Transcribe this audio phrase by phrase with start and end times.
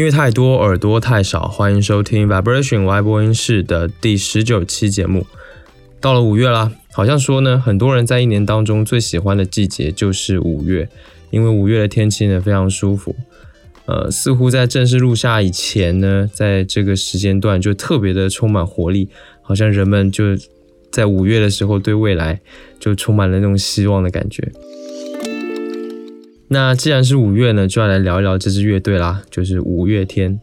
[0.00, 1.46] 音乐太多，耳朵太少。
[1.46, 5.26] 欢迎收听 Vibration Y 播音室的第十九期节目。
[6.00, 10.88] 到了五月啦，好像说呢，很多人在一年当中最喜欢的季节就是五月，
[11.28, 13.14] 因为五月的天气呢非常舒服。
[13.84, 19.10] 呃，似乎在正式入夏以前呢，在这个时间段就特别的充满活力，
[19.42, 20.24] 好像人们就
[20.90, 22.40] 在五月的时候对未来
[22.78, 24.50] 就充满了那种希望的感觉。
[26.52, 30.40] 那既然是五月呢，就要来聊一聊这支乐队啦，就是五月天。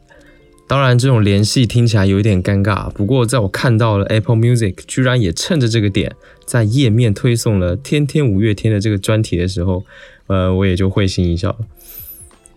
[0.66, 2.89] 当然，这种联系听起来有一点尴尬。
[2.91, 9.83] 不过，在我看到了 Apple Music 居然也趁着这个点，在页面推送了“天天五月天”的这个专题的时候，
[10.27, 11.57] 呃，我也就会心一笑。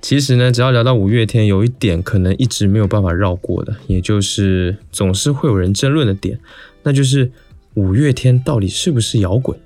[0.01, 6.39] 其实呢，只要聊到五月天，有一点可能一直没有办法绕过的，也就是总是会有人争论的点，
[6.85, 7.33] 那就是
[7.75, 9.59] 五月天到底是不是摇滚？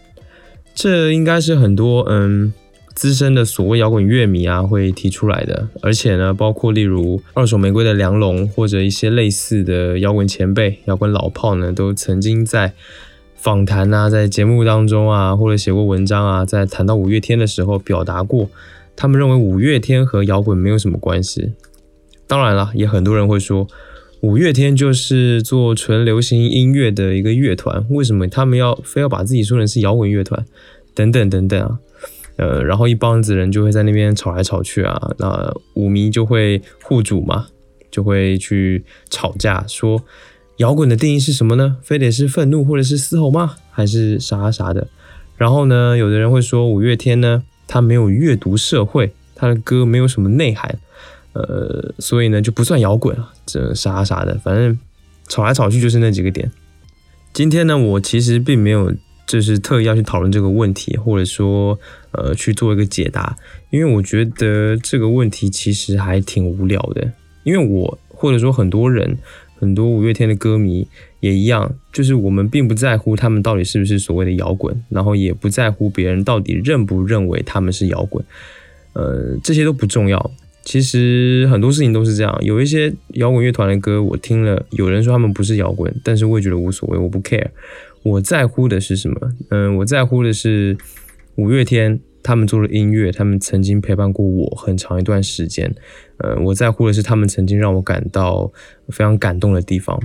[0.75, 2.55] 这应该是很多嗯。
[2.95, 12.73] 资深的所谓摇滚乐迷啊，会提出来的，而且呢，包括例如二手玫瑰的梁龙，或者一些类似的摇滚前辈、摇滚老炮呢，都曾经在
[13.35, 18.49] 访谈啊，在节目当中啊，或者写过文章啊，在谈到五月天的时候，表达过
[18.95, 21.53] 他们认为五月天和摇滚没有什么关系。
[22.29, 23.67] 当然了，也很多人会说，
[24.21, 30.47] 五月天就是做纯流行音乐的一个乐团，为什么他们要非要把自己说成是摇滚乐团？
[30.95, 31.81] 等等等等啊。
[32.37, 37.47] 呃，然后一帮子人就会在那边吵来吵去啊，那舞迷就会互主嘛，
[37.93, 40.03] 就会去吵架，说
[40.57, 41.77] 摇滚的定义是什么呢？
[41.83, 43.55] 非得是愤怒或者是嘶吼吗？
[43.71, 44.89] 还是啥啥的？
[45.37, 50.79] 然后呢，有的人会说五月天呢，他没有阅读社会，他的歌没有什么内涵，
[51.35, 54.77] 呃，所以呢就不算摇滚啊，这啥啥的，反正
[55.29, 56.51] 吵来吵去就是那几个点。
[57.33, 58.93] 今天呢，我其实并没有。
[59.27, 61.79] 就是特意要去讨论这个问题，或者说，
[62.13, 63.37] 呃，去做一个解答，
[63.71, 67.13] 因为我觉得这个问题其实还挺无聊的。
[67.43, 69.19] 因为我或者说很多人，
[69.59, 70.87] 很多五月天的歌迷
[71.21, 78.25] 也一样，就是我们并不在乎他们到底是不是所谓的摇滚，然后也不在乎别人到底认不认为他们是摇滚，
[78.93, 80.31] 呃，这些都不重要。
[80.65, 87.49] 其实很多事情都是这样，有一些摇滚乐团的歌我听了，有人说他们不是摇滚，但是我也觉得无所谓，我不 care。
[88.03, 89.33] 我在乎的是什么？
[89.51, 90.77] 嗯，我在乎的是
[91.37, 95.75] 五月天他们做的音乐，他们曾经陪伴过我很长一段时间。
[96.19, 98.51] 呃，我在乎的是他们曾经让我感到
[98.89, 99.99] 非常感动的地方。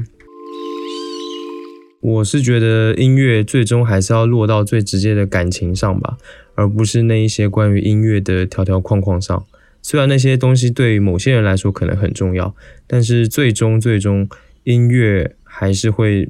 [2.02, 6.18] 我是觉得音乐最终还是要落到最直接的感情上吧，
[6.56, 9.46] 而不是那一些关于音乐的条条框框上。
[9.82, 12.56] 虽然那些东西对某些人来说可能很重要，
[12.88, 14.30] 但是最终最终
[14.64, 16.30] 音乐还是会。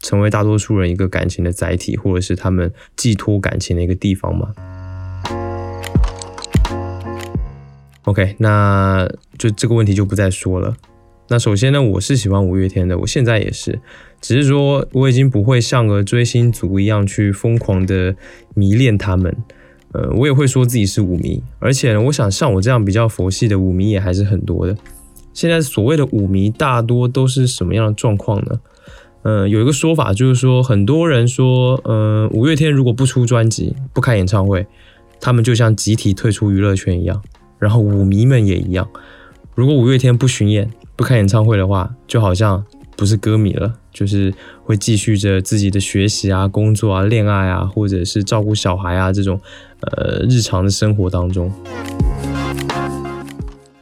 [0.00, 4.52] 成为大多数人一个感情的载体，或者是他们寄托感情的一个地方嘛
[8.02, 10.76] ？OK，那就这个问题就不再说了。
[11.28, 13.80] 那首先呢，我是喜欢五月天的，我现在也是，
[14.20, 18.14] 只是说我已经不会像个追星族一样去疯狂的
[18.52, 19.34] 迷恋他们。
[19.94, 24.76] 呃，我也会说自己是舞迷，而且呢，我想像我这样比较佛系的舞迷也还是很多的。
[25.32, 28.60] 现在所谓的舞迷大多都是什么样的状况呢？
[29.22, 34.66] 嗯，有一个说法就是说，很多人说，嗯，五月天如果不出专辑、不开演唱会，
[35.20, 37.22] 他们就像集体退出娱乐圈一样。
[37.58, 38.86] 然后舞迷们也一样，
[39.54, 42.62] 如果五月天不巡演、不开演唱会的话，就好像
[42.96, 44.34] 不是歌迷了，就是
[44.64, 49.40] 会继续着自己的学习啊、工作啊、恋爱啊，或者是照顾小孩啊这种
[49.80, 51.50] 呃日常的生活当中。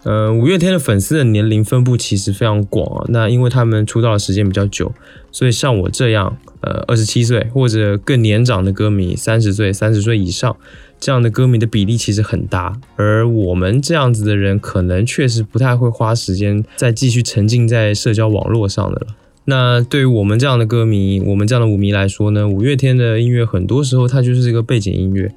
[0.05, 3.07] 呃，五月天的粉丝的年龄分布其实非常广啊。
[3.09, 4.93] 那因为他们出道的时间比较久，
[5.31, 10.57] 所以像我这样，呃，二十七岁或者更年长的歌迷，三十岁、三十岁以上
[10.99, 12.81] 这样的歌迷的比例其实很大。
[12.97, 19.07] 而我们这样子的人，可能确实不太会花时间再继续沉浸在社交网络上的了。
[19.45, 25.33] 那对于我们这样的歌迷，我们这样的舞迷来说呢，五月天的音乐很多时候它就是一个背景音乐。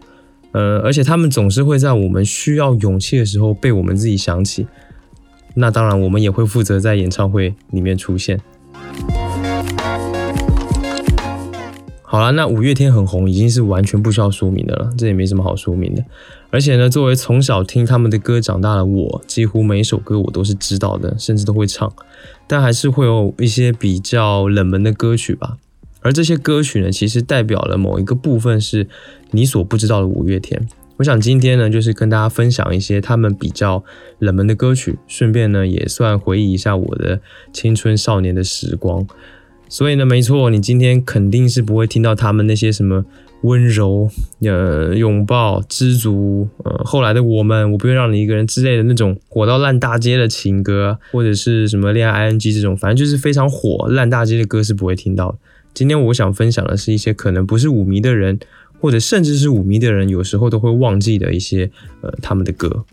[0.52, 4.68] 呃，而且他们总是会在我们需要勇气的时候被我们自己想起。
[5.56, 8.40] 那当然，我们也会负责在演唱会里面出现。
[12.04, 16.04] 好了，那五月天很红，已经是完全不需要说明的了，这也没什么好说明的。
[16.52, 21.92] 而且呢，作为从小听他们的歌长大的我，几乎每一首歌我都是知道的，甚至都会唱。
[22.47, 25.57] 但还是会有一些比较冷门的歌曲吧。
[26.01, 28.88] 而这些歌曲呢，其实代表了某一个部分是
[29.31, 30.68] 你所不知道的五月天。
[30.97, 33.83] 我想今天呢，就是跟大家分享一些他们比较
[34.19, 37.19] 冷门的歌曲，顺便呢也算回忆一下我的
[37.51, 39.06] 青春少年的时光。
[39.68, 43.03] 所以呢，没错，你今天肯定是不会听到他们那些什么
[43.45, 44.09] 温柔，
[44.42, 55.38] 呃，拥抱，知足，呃，后来的我们，我不愿让你一个人之类的那种火到烂大街的情歌，或者是什么恋爱 ing 这种，反正就是非常火烂大街的歌是不会听到的。
[55.74, 58.39] 今天我想分享的是一些可能不是舞迷的人，
[58.80, 61.69] 或者甚至是舞迷的人，有时候都会忘记的一些
[62.01, 62.86] 呃他们的歌。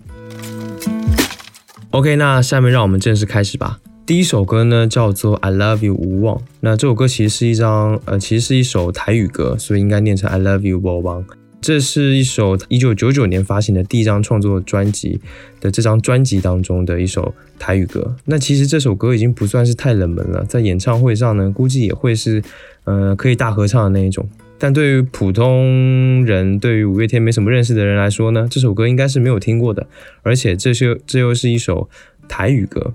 [1.90, 3.78] OK，那下面让我们正式开始吧。
[4.04, 6.42] 第一首歌呢叫做《I Love You》无望。
[6.60, 11.24] 那这首歌其实是一张呃，其实是一首台语歌，所以应该念成《I Love You》无望。
[11.60, 15.20] 这是一首一九九九年发行的第一张创作专辑
[15.60, 18.16] 的这张专辑当中的一首台语歌。
[18.24, 22.42] 那其实这首歌已经不算是太冷门了，在演唱会上呢，估计也会是
[22.82, 24.28] 呃可以大合唱的那一种。
[24.58, 29.86] 但对于普通人，对于五月天没什么认识的人来说呢，这首歌应该是没有听过的。
[30.22, 31.88] 而且这是这又是一首
[32.28, 32.92] 台语歌。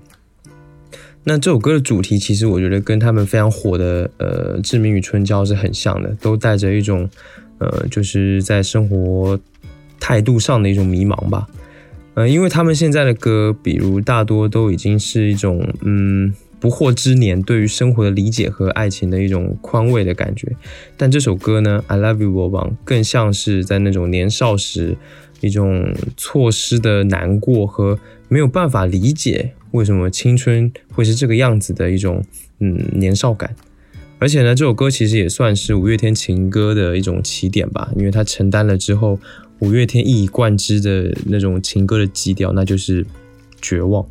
[1.28, 7.06] 那这首歌的主题，其实我觉得跟他们非常火的呃《志明与春娇》是很像的，都带着一种
[7.58, 9.38] 呃就是在生活
[10.00, 11.46] 态度上的一种迷茫吧。
[12.14, 20.50] 呃，因为他们现在的歌，比如大多都已经是一种嗯不惑之年对于生活的理解和爱情的一种宽慰的感觉。
[20.96, 24.96] 但这首歌呢，《I Love You》我往更像是在那种年少时
[25.42, 27.98] 一种错失的难过和
[28.28, 29.52] 没有办法理解。
[29.72, 32.24] 为什么青春会是这个样子的一种
[32.60, 33.54] 嗯年少感？
[34.18, 39.18] 而且呢，这首歌其实也算是五月天情歌的一种起点吧，因为它承担了之后
[39.60, 43.06] 五月天一以贯之的那种情歌的基调，那就是
[43.62, 44.04] 绝望。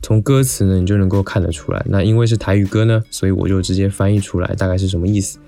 [0.00, 1.84] 从歌词呢，你就能够看得出来。
[1.90, 5.38] 那因为是台语歌呢，所以我就直接翻译出来，大概是什么意思？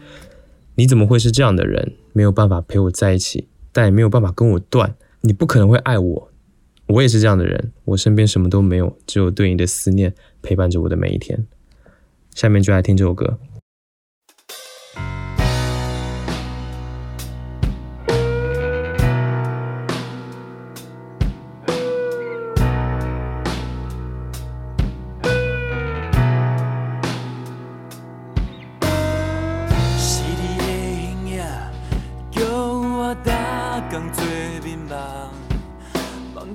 [0.75, 1.93] 你怎么会是这样的人？
[2.13, 4.95] 没有办法陪我在一起，但也没有办法跟我断。
[5.23, 6.32] 你不可能会爱我。
[6.93, 10.13] 我也是这样的人，我身边什么都没有，只有对你的思念
[10.43, 11.47] 陪伴着我的每一天。
[12.35, 13.39] 下面就来听这首歌。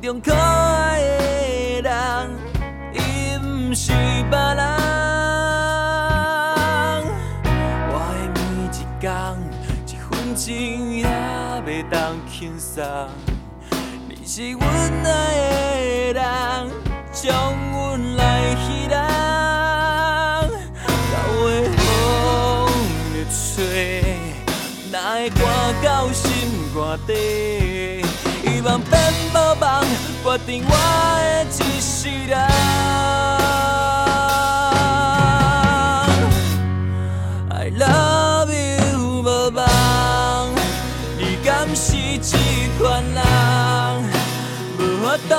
[0.08, 1.02] 中可爱
[1.82, 1.92] 的人，
[2.94, 2.98] 伊
[3.44, 4.64] 毋是别人。
[7.92, 8.40] 我的每
[8.72, 9.12] 一工，
[9.86, 10.46] 一分钟
[10.96, 11.06] 也
[11.66, 12.82] 袂当轻松。
[14.08, 14.64] 你是阮
[15.04, 16.24] 爱的人，
[17.12, 18.96] 将阮来希望。
[21.12, 21.16] 老
[21.52, 21.86] 的风
[23.14, 23.60] 在吹，
[24.90, 25.38] 哪会寒
[25.84, 26.24] 到心
[26.74, 27.67] 肝底？
[28.68, 29.00] 望变
[29.32, 29.82] 无望，
[30.24, 30.72] 决定我
[31.48, 32.38] 的一世人。
[37.50, 38.52] I love
[38.98, 39.24] 无
[39.56, 39.66] 望，
[41.18, 42.38] 你敢是这
[42.78, 43.24] 款人？
[44.78, 45.32] 无法度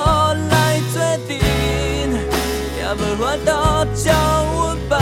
[0.48, 0.96] 来做
[1.28, 1.31] 阵，
[2.78, 3.50] 也无法度
[3.94, 4.06] 将
[4.54, 4.56] 阮
[4.88, 4.98] 放。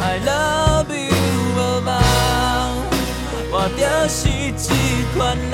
[0.00, 1.12] I love you
[1.54, 1.90] 无望，
[3.50, 4.20] 我就是
[4.56, 4.64] 这
[5.14, 5.52] 款人。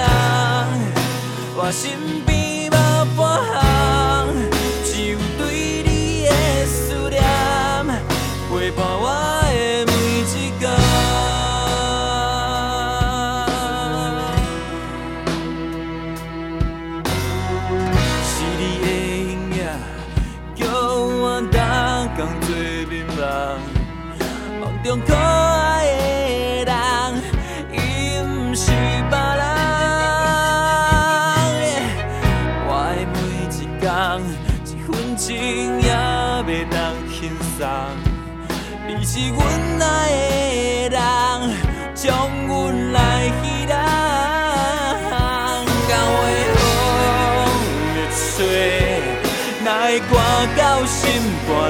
[1.71, 1.91] 身
[2.25, 2.73] 边无
[3.15, 3.19] 半
[3.53, 4.27] 项，
[4.85, 6.31] 只有对你的
[6.67, 7.23] 思念
[8.49, 9.05] 陪伴我
[9.53, 9.55] 的
[9.87, 10.25] 每一
[10.59, 10.61] 天。
[18.25, 18.87] 是你的
[19.21, 19.59] 影影，
[20.55, 22.49] 叫我逐天做
[22.88, 23.21] 眠梦，
[24.61, 24.87] 梦中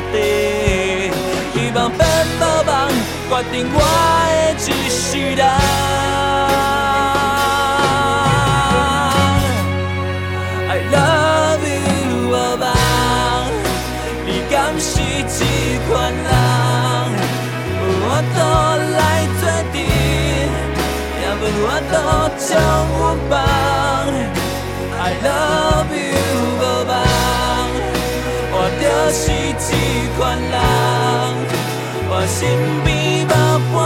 [0.00, 2.00] 希望变
[2.38, 2.70] 无梦，
[3.28, 3.76] 决定我
[4.56, 5.00] 的一世
[5.34, 5.42] 人。
[10.68, 12.62] I love you 无梦，
[14.24, 14.90] 你甘是
[15.26, 15.36] 这
[15.88, 16.26] 款人？
[18.00, 18.38] 我都
[18.96, 19.02] 来
[19.40, 19.76] 做阵，
[21.20, 21.94] 也问我都
[22.38, 22.46] 将
[22.98, 23.32] 有梦。
[25.00, 26.57] I love you。
[29.10, 30.58] 是一款人，
[32.10, 32.38] 我身
[32.84, 32.88] 边
[33.26, 33.30] 无
[33.72, 33.76] 半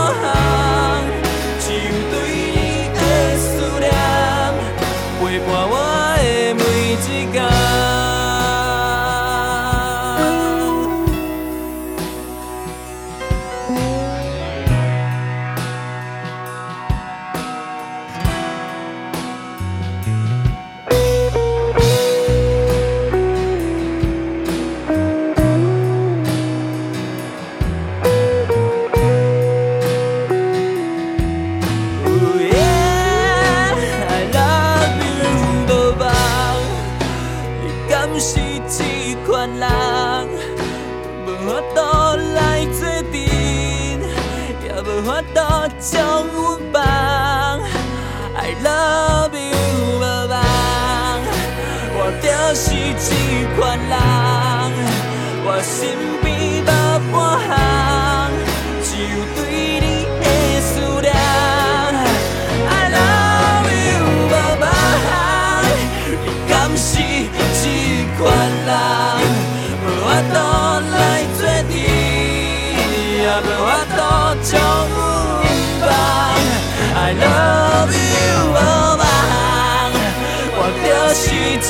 [81.13, 81.29] 是
[81.61, 81.69] 这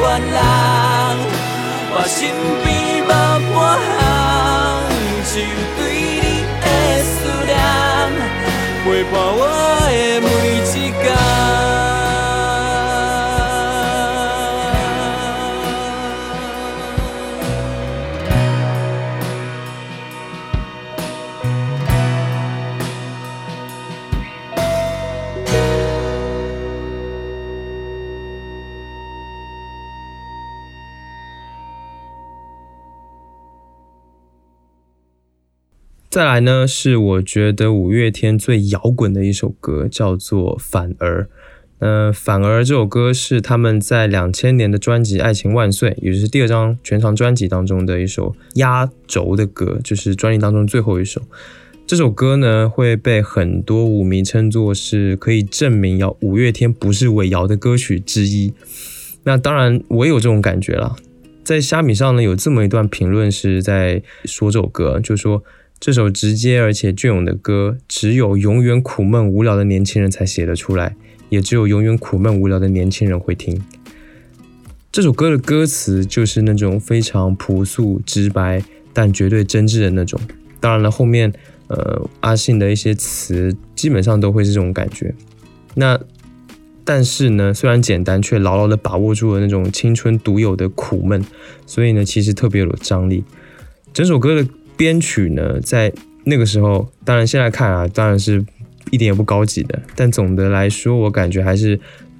[0.00, 0.32] 款人，
[1.90, 2.16] 我身
[2.62, 2.66] 边
[3.02, 3.06] 无
[3.52, 3.58] 半
[3.98, 4.00] 项，
[5.26, 5.44] 只有
[5.76, 5.80] 对
[6.22, 6.26] 你
[6.62, 6.64] 的
[7.02, 7.12] 思
[7.44, 7.52] 念，
[8.84, 9.40] 陪伴我
[9.90, 10.26] 的每
[10.60, 10.62] 一
[11.02, 11.63] 天。
[36.14, 41.22] 再来呢，是我觉得五月天最摇滚的一首歌，叫做《反而》。
[41.80, 51.20] 呃，《反而》这首歌是他们在两千年的专辑《爱情万岁》，也就是第二张全长专辑当中的一首压轴的歌，就是专辑当中最后一首。
[51.84, 58.54] 这首歌呢，会被很多舞迷称作是可以证明摇五月天不是伪摇的歌曲之一。
[59.24, 60.94] 那当然，我也有这种感觉啦。
[61.42, 65.42] 在虾米上呢，有这么一段评论是在说这首歌，就说。
[65.84, 70.96] 这首直接而且隽永的歌，只有永远苦闷无聊的年轻人才写得出来，
[71.28, 73.62] 也只有永远苦闷无聊的年轻人会听。
[74.90, 78.62] 这首歌的歌词就是那种非常朴素直白，
[78.94, 80.18] 但绝对真挚的那种。
[80.58, 81.30] 当然了，后面
[81.66, 85.14] 呃阿信的一些词基本上都会是这种感觉。
[85.74, 86.00] 那
[86.82, 91.22] 但是呢，虽然简单，却牢牢的把握住了那种青春独有的苦闷，
[91.66, 93.22] 所以呢，其实特别有张力。
[93.92, 94.48] 整首歌的。
[94.76, 95.92] 编曲呢，在
[96.24, 98.44] 那个时候，当然现在看啊，当然是
[98.90, 99.80] 一点也不高级的。
[99.94, 101.78] 但总的来说，我感觉还是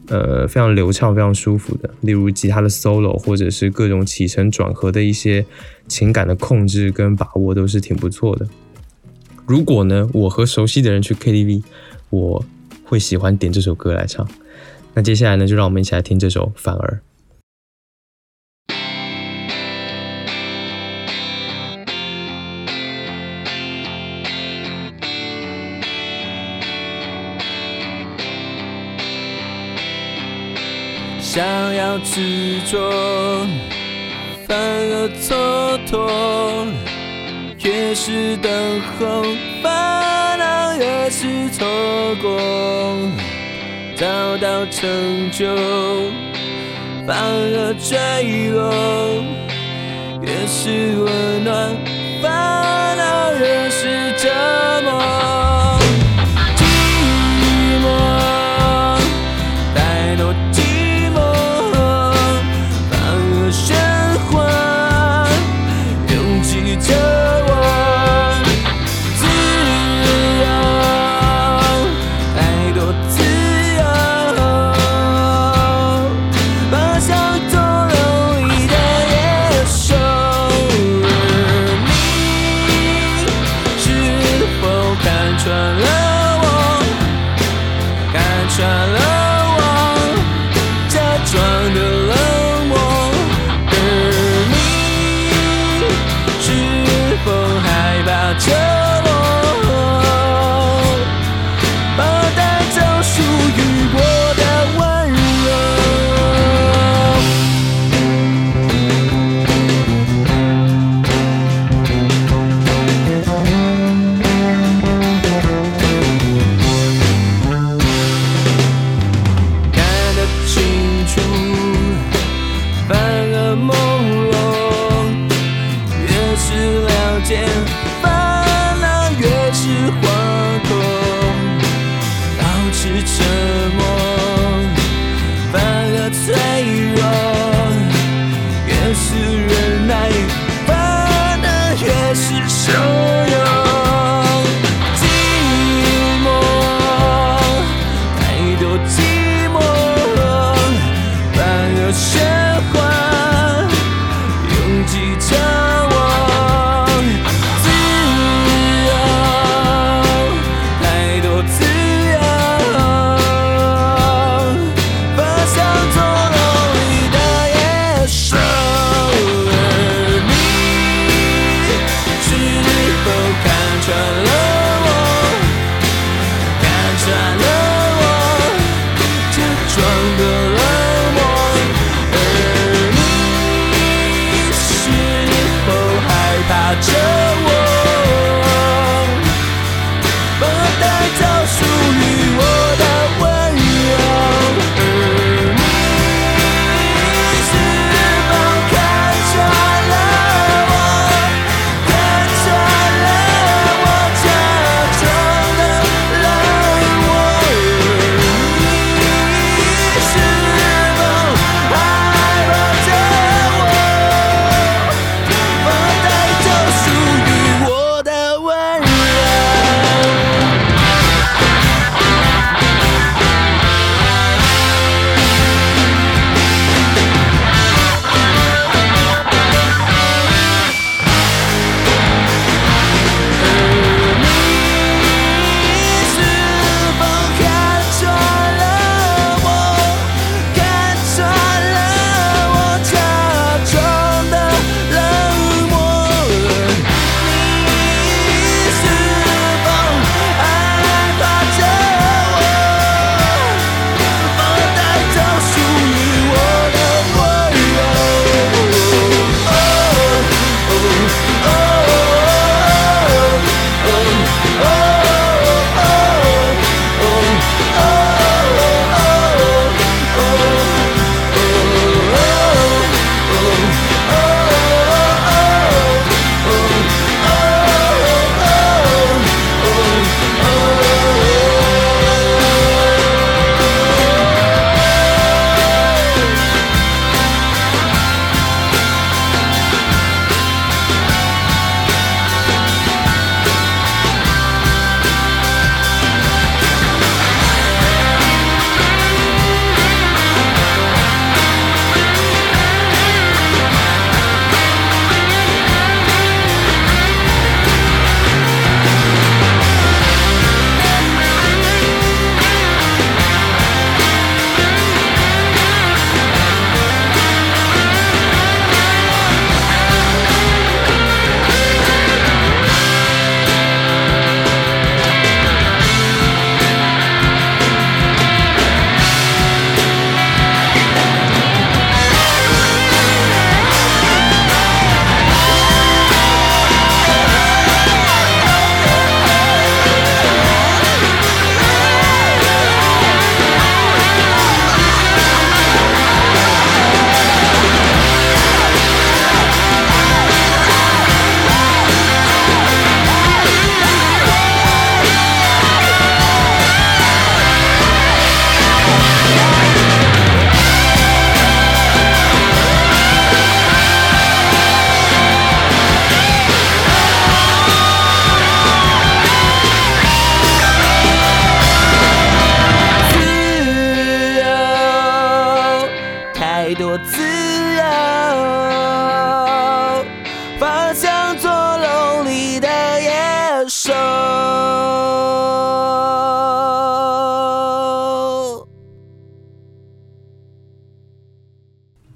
[0.09, 1.91] 呃非常流畅、非常舒服的。
[2.03, 5.45] 例如吉他的 solo，或者是各种起承转合的一些
[5.89, 8.47] 情感的控制跟把握，都是挺不错的。
[9.47, 11.63] 如果呢，我和熟悉的人去 KTV，
[12.11, 12.45] 我
[12.85, 14.27] 会喜欢点这首歌来唱。
[14.95, 17.01] 那接下来呢，就让我们一起来听这首《反而》。
[31.35, 31.43] 想
[31.75, 32.79] 要执着，
[34.47, 35.35] 反而蹉
[35.85, 36.69] 跎。
[37.65, 38.53] 越是等
[39.01, 39.25] 候，
[39.61, 41.67] 反而越是错
[42.23, 42.39] 过。
[43.97, 44.07] 找
[44.39, 45.45] 到成就，
[47.05, 48.71] 反而坠落。
[50.23, 51.77] 越是温暖，
[52.23, 52.31] 反
[52.97, 54.31] 而越是折
[54.85, 55.64] 磨。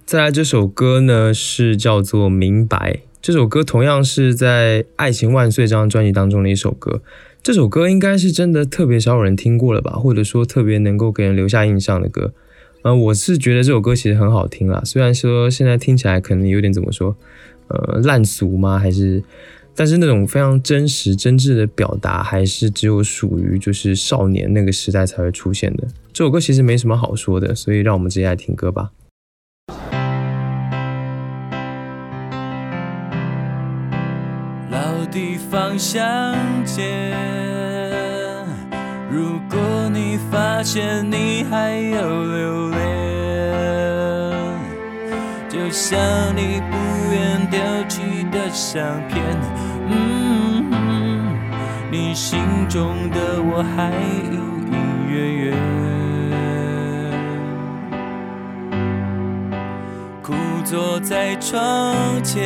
[0.08, 7.02] 再来这首歌呢是叫做《明白》，这首歌同样是在《爱情万岁》这张专辑当中的一首歌。
[7.42, 12.32] 这首歌应该是真的特别少有人听过了吧，或者说特别能够给人留下印象的歌。
[12.80, 17.14] 呃，我是觉得这首歌其实很好听啊，虽然说现在听起来可能有点怎么说，
[17.66, 18.78] 呃，烂俗吗？
[18.78, 19.22] 还是，
[19.74, 25.86] 但是那种非常真实、真挚的表达，还是只有属于就是少年那个时代才会出现的。
[26.14, 28.92] 这首歌其实没什么好说的，所以让我们直接来听歌吧。
[35.50, 36.34] 方向
[36.64, 37.12] 见。
[39.10, 39.58] 如果
[39.92, 42.78] 你发现你还有留恋，
[45.48, 45.98] 就像
[46.36, 46.76] 你不
[47.10, 47.58] 愿丢
[47.88, 49.24] 弃的相片，
[49.88, 50.66] 嗯，
[51.90, 53.90] 你心中的我还
[54.30, 54.38] 隐
[54.72, 54.76] 隐
[55.08, 55.56] 约约。
[60.22, 60.34] 枯
[60.64, 62.36] 坐在窗前，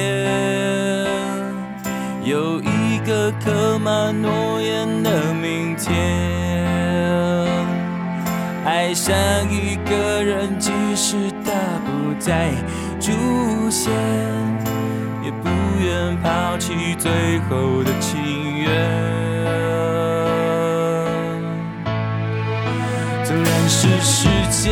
[2.24, 2.71] 有一
[3.04, 5.92] 个刻满诺言的明天。
[8.64, 9.14] 爱上
[9.50, 11.50] 一个人，即使他
[11.84, 12.50] 不再
[13.00, 13.10] 出
[13.70, 13.92] 现，
[15.24, 15.48] 也不
[15.80, 18.70] 愿抛弃最后的情缘。
[23.24, 24.70] 纵然是世界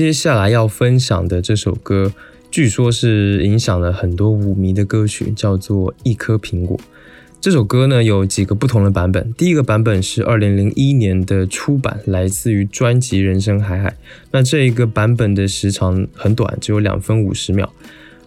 [0.00, 2.10] 接下来要分享的这首歌，
[2.50, 6.74] 据说是影响了很多舞迷的歌曲，叫做《一颗苹果》。
[7.38, 13.90] 这首歌呢有几个不同的版本，第一个版本是二零零一年的出版，来自于专辑《人生海海》。
[14.30, 17.70] 那这一个版本的时长很短，只有两分五十秒。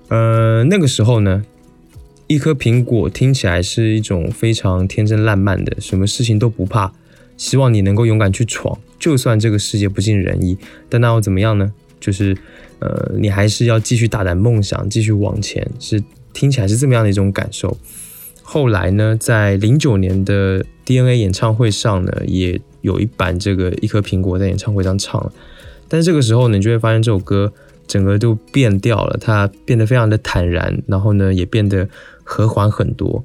[0.10, 1.44] 呃，那个时候呢，
[2.28, 6.94] 一颗苹果听起来是一种非常天真烂漫的，什么事情都不怕，
[7.36, 11.70] 希望你能够勇敢去闯，就算这个世界不尽人意，但那又怎么样呢？
[12.00, 12.34] 就是
[12.80, 17.78] 呃，你还是要继续大胆梦想，继续往前，是听起来是这么样的一种感受。
[18.42, 25.34] 后来呢，在零九年的 DNA 演唱会上呢，也有一版这个一颗苹果在演唱会上唱了，
[25.90, 27.52] 但这个时候呢，你就会发现这首歌
[27.86, 31.90] 整个都变调了，它变得非常的坦然，然后呢，也变得
[32.24, 33.22] 和缓很多。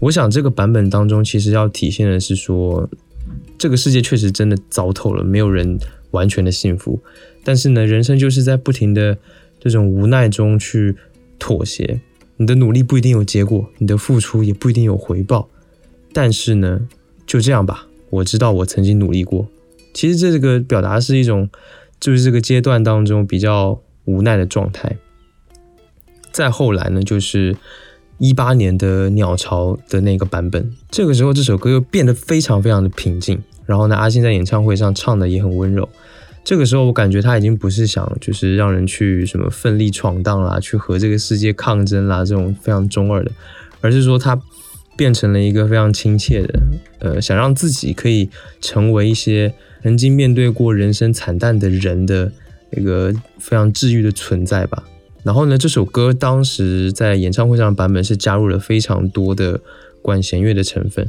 [0.00, 2.88] 我想这个版本当中，其实要体现的是说，
[3.58, 5.78] 这个世界确实真的糟透了，没有人
[6.12, 7.00] 完全的幸福。
[7.44, 9.18] 但是呢，人生就是在不停的
[9.58, 10.96] 这种无奈中去
[11.38, 12.00] 妥协。
[12.36, 15.48] 你的努力不一定有结果，你的付出也不一定有回报。
[16.12, 16.88] 但是呢，
[17.26, 19.48] 就这样吧，我知道我曾经努力过。
[19.92, 21.50] 其实这个表达是一种，
[21.98, 24.96] 就是这个阶段当中比较无奈的状态。
[26.30, 27.56] 再后来呢，就是
[28.18, 33.40] 一八年的鸟巢的那个版本，这个时候这首歌又变得非常非常的平静。
[33.64, 35.88] 然后呢，阿信在演唱会上唱的也很温柔。
[36.42, 43.30] 这个时候我感觉他已经不是想就是让人去什么奋力闯荡啦，去和这个世界抗争啦这种非常中二的，
[43.82, 44.40] 而是说他
[44.96, 46.60] 变成了一个非常亲切的，
[47.00, 48.30] 呃，想让自己可以
[48.62, 49.52] 成为一些
[49.82, 52.32] 曾经面对过人生惨淡的人的
[52.70, 54.82] 一个非常治愈的存在吧。
[55.28, 59.60] 然后呢，这首歌当时在演唱会上的版本是加入了非常多的
[60.00, 61.06] 管弦乐的成分。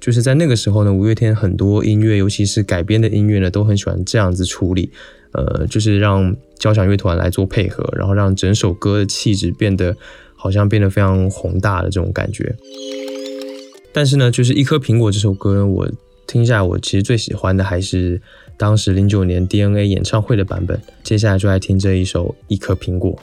[0.00, 4.90] 就是在那个时候呢，五月天很多音乐，尤其是改编的音乐呢，都很喜欢这样子处理，
[5.30, 9.96] 呃，就是让交响乐团来做配合，然后让整首歌的气质变得
[10.34, 12.56] 好像变得非常宏大的这种感觉。
[13.92, 15.88] 但是呢，就是一颗苹果这首歌呢，我
[16.26, 18.20] 听下来，我其实最喜欢的还是
[18.56, 20.82] 当时零九年 DNA 演唱会的版本。
[21.04, 23.16] 接下来就来听这一首一颗苹果。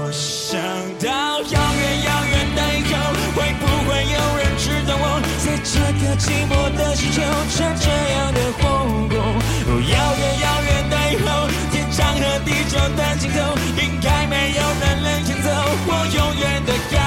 [0.00, 0.60] 我想
[1.02, 2.94] 到遥远遥远的以后
[3.34, 8.62] 会不会有人知道我在这个寂寞的星球吃这样的火
[9.10, 9.18] 锅
[9.90, 15.50] 遥远遥远的以后天长和地久的尽头应该没有人能抢走
[15.88, 16.97] 我永远的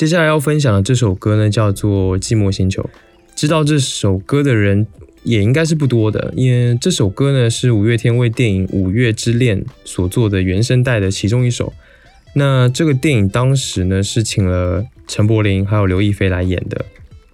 [0.00, 2.82] 接下来要分享的这首歌呢，叫做《寂寞星球》。
[3.36, 4.86] 知道这首歌的人
[5.24, 11.74] 也应该是不多的，因为这首歌呢是五月天为电影《五月之恋》所做的原声带的其中一首。
[12.34, 16.82] 那这个电影当时呢是请了陈柏霖还有刘亦菲来演的，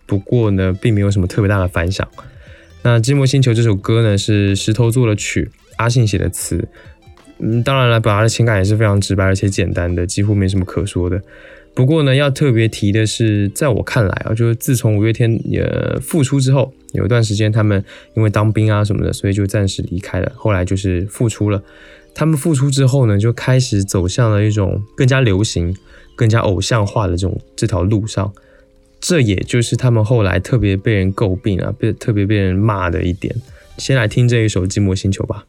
[0.04, 2.08] 不过呢并没有什么特别大的反响。
[2.82, 6.66] 那《寂寞星球》这首歌呢是石头做了曲，阿信写的词。
[7.38, 11.22] 嗯，当然了，表达的情感也是非常直白而且简单的，几乎没什么可说的。
[11.76, 15.62] 不过呢，要特别提的是，在我看来啊，就是自从五月天也
[16.00, 17.84] 复出之后，有一段时间他们
[18.14, 20.32] 因为当兵啊什么的，所以就暂时离开了。
[20.34, 21.62] 后来就是复出了。
[22.14, 25.76] 他们复出之后呢，就开始走向了一种更加流行、
[26.16, 28.32] 更加偶像化的这种这条路上。
[28.98, 33.36] 这也就是他们后来特别被人诟病啊，被特别被人骂的一点。
[33.76, 35.44] 先来听这一首《寂寞星球》吧。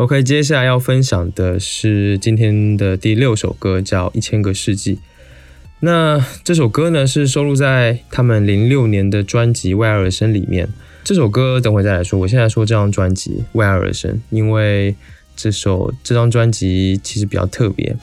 [0.00, 4.94] OK，接下来要分享的是今天的第六首歌，叫《一千个世纪》。
[5.80, 10.66] 那这首歌呢，是收录在他们零六年的专辑《为爱而生》里面。
[11.04, 14.96] 这首歌等会再来说，我现在说这张专辑《为爱而生》，因为
[15.36, 17.94] 这首这张专辑其实比较特别。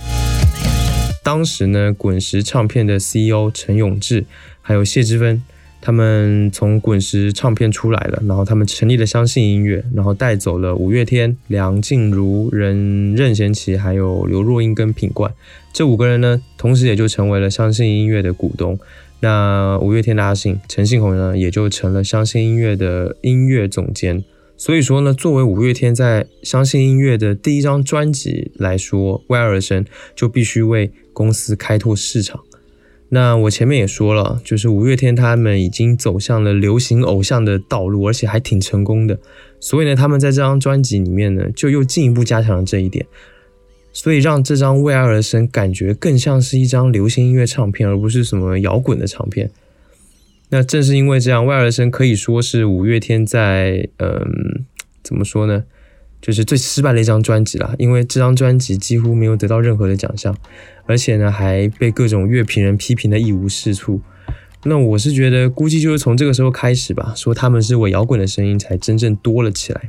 [1.23, 4.25] 当时呢，滚石唱片的 CEO 陈永志
[4.61, 5.41] 还有谢之芬。
[5.87, 15.33] 他们从滚石唱片出来了，然后他们成立了相信音乐，然后带走了五月天、梁静茹、任任贤齐，还有刘若英跟品冠
[15.71, 18.77] 这五个人呢，同时也就成为了相信音乐的股东。
[19.21, 24.25] 那五月天的阿信陈信宏呢，也就成了相信音乐的音乐总监。
[24.57, 32.41] 所以说呢，作为五月天在相信音乐的第一张专辑来说，《威尔森》就必须为公司开拓市场。
[33.09, 39.17] 那我前面也说了，就是五月天他们已经走向了流行偶像的道路，而且还挺成功的。
[39.59, 43.05] 所以呢，他们在这张专辑里面呢，就又进一步加强了这一点，
[43.93, 49.49] 所以让这张《为爱而生》感觉更像是一张流行音乐唱片，而不是什么摇滚的唱片。
[50.49, 54.65] 那正是因为这样，《为爱而生》可以说是五月天在嗯，
[55.01, 55.63] 怎么说呢？
[56.27, 60.35] 就是最失败的一张专辑啦，因为这张专辑几乎没有得到任何的奖项，
[60.85, 64.01] 而且呢还被各种乐评人批评的一无是处。
[64.65, 69.81] 那我是觉得，估计就是从这个时候开始吧，说他们是伪摇滚的声音才真正多了起来。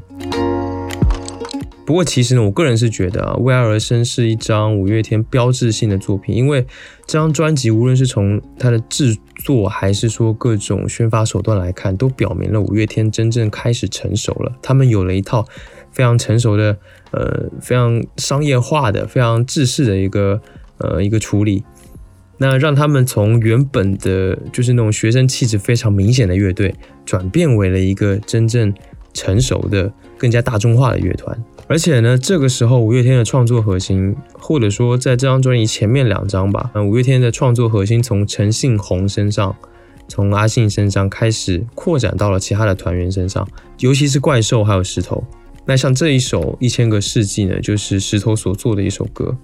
[1.84, 6.64] 不过其实呢，我个人是觉得啊，《为爱而生》是一张五月天标志性的作品，因为
[7.06, 15.44] 这张专辑无论是从它的制作，还是说各种宣发手段来看，都表明了五月天真正开始成熟了，他们有了一套。
[15.98, 16.76] 非常成熟的，
[17.10, 20.40] 呃，非常商业化的、非常制式的一个
[20.76, 21.64] 呃一个处理，
[22.36, 26.72] 那让他们从原本的就是那种学生气质非常明显的乐队，
[27.04, 28.72] 转变为了一个真正
[29.12, 31.36] 成熟的、更加大众化的乐团。
[31.66, 39.56] 而且呢，这个时候五月天的创作核心，或者说在这张专辑前面两张吧，五月天的创作核心从陈信宏身上，
[40.06, 43.48] 从阿信身上开始扩展到了其他的团员身上，
[43.80, 45.24] 尤其是怪兽还有石头。
[45.68, 49.36] 那像这一首《一千个世纪》呢，就是石头所做的一首歌。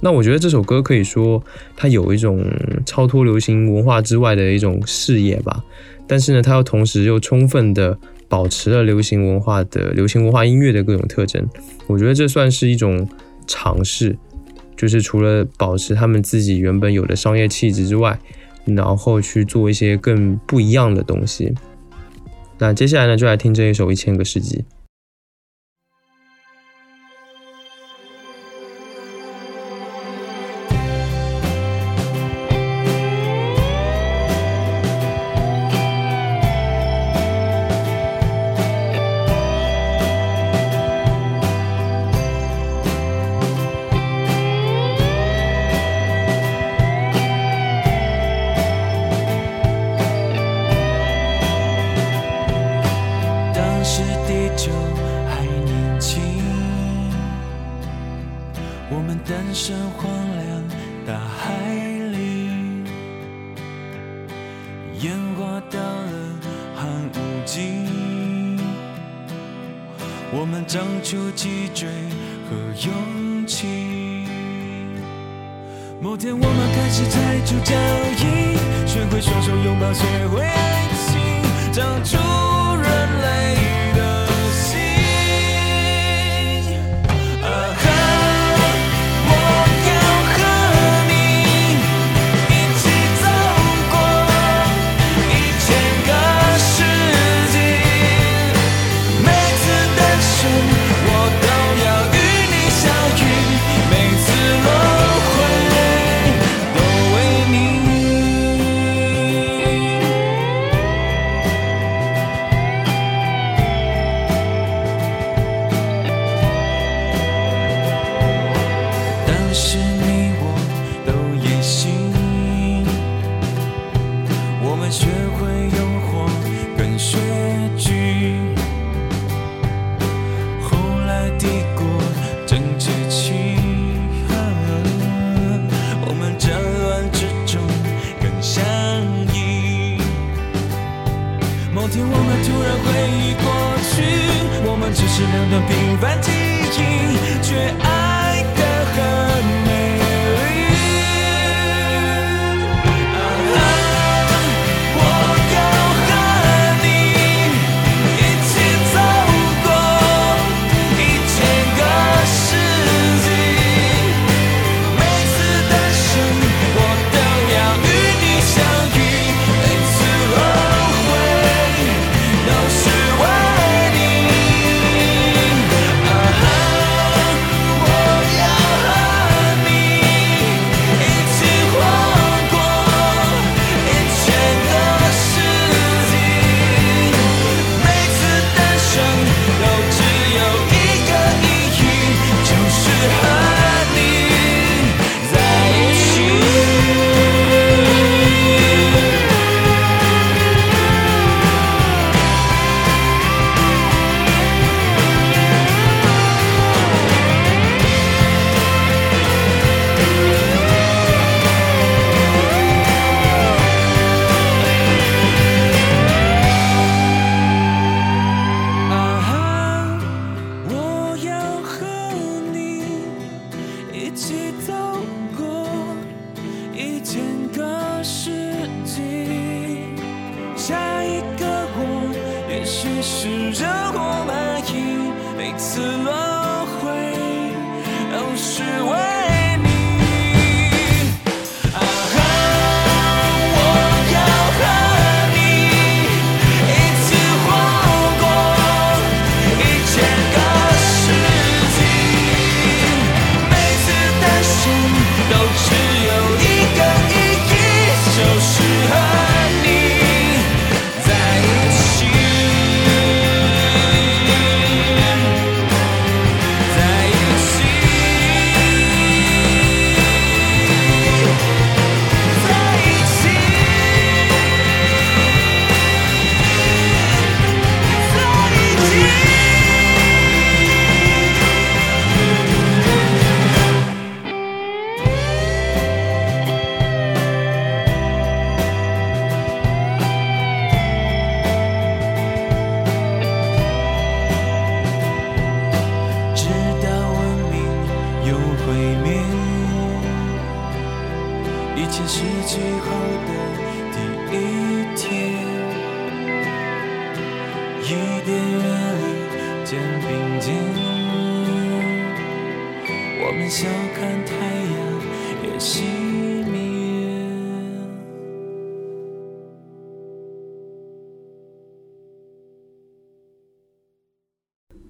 [0.00, 1.42] 那我觉得这首歌可以说
[1.76, 2.42] 它有一种
[2.86, 5.62] 超脱流行文化之外的一种视野吧。
[6.06, 11.46] 但是呢，它又同时又充分的保持了流行文化的流行文化音乐的各种特征。
[11.86, 13.06] 我觉得这算是一种
[13.46, 14.16] 尝试，
[14.78, 18.18] 就是除了保持他们自己原本有的商业气质之外，
[18.64, 21.52] 然后去做一些更不一样的东西。
[22.56, 24.58] 那接下来呢，就来听这一首《一千个世纪》。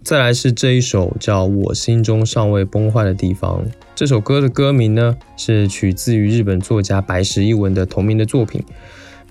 [0.07, 3.61] 再来是这一首叫《我心中尚未崩坏的地方》。
[3.97, 8.63] 这首歌的歌名呢是取自于日本作家白石一文的同名的作品，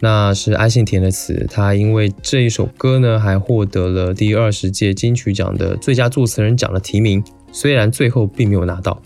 [0.01, 1.47] 那是阿信填的词。
[1.49, 7.23] 他因为这一首歌呢，还获得了第二十届金曲奖的最佳作词人奖的提名，
[7.53, 9.01] 虽然最后并没有拿到。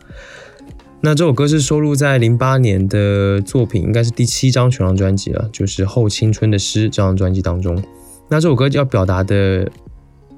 [1.02, 7.80] 那这首歌是收录在零八年的作品，应该是第七张全张专辑了，就是《后青春的诗》这张专辑当中。
[8.28, 9.72] 那这首歌要表达的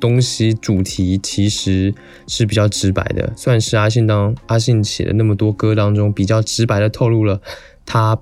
[0.01, 1.93] 东西主题其实
[2.27, 7.39] 是比较直白的，算是阿信当阿信写的那么多歌当中比较直白的透露了
[7.85, 8.19] 他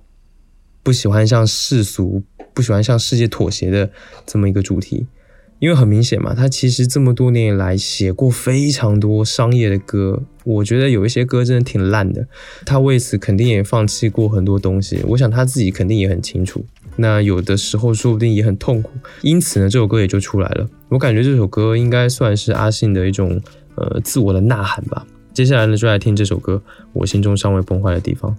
[0.83, 2.21] 不喜欢向世俗、
[2.53, 3.89] 不喜欢向世界妥协的
[4.27, 5.07] 这么一个主题。
[5.59, 12.25] 因为很明显嘛，他其实这么多年以来写过非常多商业的歌，我觉得有一些歌真的挺烂的。
[12.65, 16.65] 他为此肯定也放弃过很多东西，我想他自己肯定也很清楚。
[17.01, 18.91] 那有的时候说不定也很痛苦，
[19.21, 20.67] 因此呢，这首歌也就出来了。
[20.89, 23.41] 我感觉这首歌应该算是阿信的一种
[23.75, 25.07] 呃自我的呐喊吧。
[25.33, 28.31] 接下来呢，就来听这首歌《我心中尚未崩坏的地方》。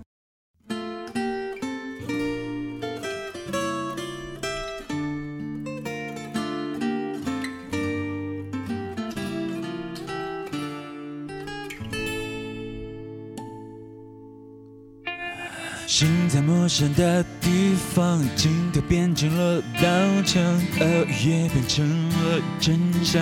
[15.91, 20.41] 心在陌生的地方，镜头变成了刀枪，
[20.79, 23.21] 耳语也变成了真相。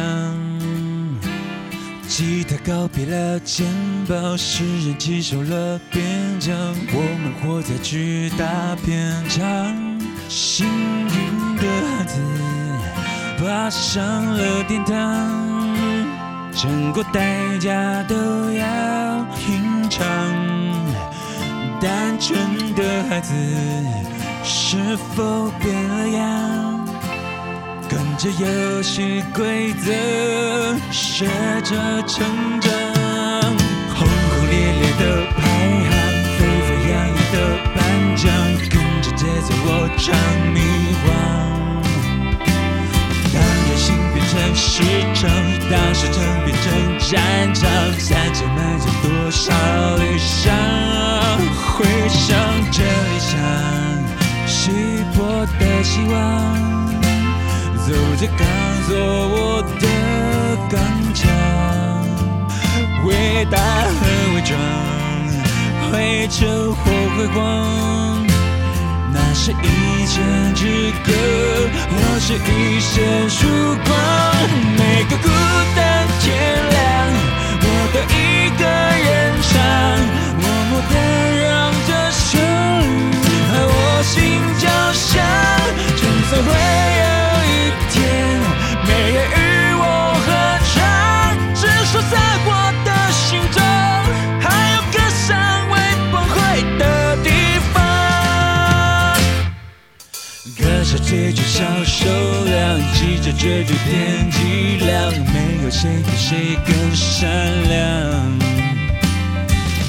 [2.07, 3.67] 吉他告别了肩
[4.07, 6.05] 膀，诗人接受了边
[6.39, 6.55] 疆，
[6.93, 9.41] 我们活在巨大片场。
[10.29, 11.63] 幸运的
[11.97, 12.21] 孩子
[13.39, 14.05] 爬上
[14.37, 16.07] 了殿堂，
[16.53, 18.15] 整个代价都
[18.53, 20.58] 要品尝。
[21.81, 23.33] 单纯的孩子
[24.43, 26.89] 是否变了样？
[27.89, 29.91] 跟着游戏规则
[30.91, 31.27] 学
[31.65, 32.27] 着成
[32.61, 32.71] 长，
[33.95, 35.03] 轰轰烈烈的
[35.37, 35.41] 排
[35.89, 35.91] 行，
[36.37, 37.35] 沸沸扬扬的
[37.75, 37.79] 颁
[38.17, 38.27] 奖，
[38.69, 39.67] 跟着节奏我
[39.97, 40.05] 唱
[40.53, 40.59] 迷
[41.07, 41.58] 惘。
[44.39, 44.83] 当市
[45.15, 45.29] 场，
[45.69, 46.67] 当市场变成
[47.11, 47.69] 战场，
[47.99, 49.53] 三千埋着多少
[49.97, 50.55] 理想？
[51.75, 52.39] 回想
[52.71, 53.37] 这理想，
[54.47, 54.71] 稀
[55.17, 56.17] 薄的希望，
[57.85, 58.47] 走着钢
[58.87, 59.87] 做我的
[60.71, 60.79] 钢
[61.13, 61.27] 枪，
[63.05, 64.01] 伟大和
[64.35, 64.57] 伪装，
[65.91, 66.39] 灰尘
[66.73, 66.77] 或
[67.17, 68.08] 辉煌。
[69.41, 70.21] 是一线
[70.53, 70.67] 之
[71.07, 71.13] 隔，
[71.95, 73.47] 或是一线曙
[73.87, 73.97] 光。
[74.77, 75.29] 每个孤
[75.77, 76.27] 单天
[76.71, 76.77] 亮，
[77.63, 77.65] 我
[77.95, 78.63] 都一个
[79.07, 79.09] 人
[79.49, 79.55] 唱，
[80.41, 80.93] 默默的
[81.39, 81.47] 让
[81.87, 84.13] 这旋律和我心
[84.59, 85.09] 交响。
[85.95, 86.51] 就算会
[86.99, 87.07] 有
[87.47, 87.55] 一
[87.93, 87.97] 天，
[88.89, 89.19] 没人
[101.09, 102.05] 歌手追逐销售
[102.45, 107.27] 量，记着追逐天际亮，没有谁比谁更善
[107.67, 108.39] 良。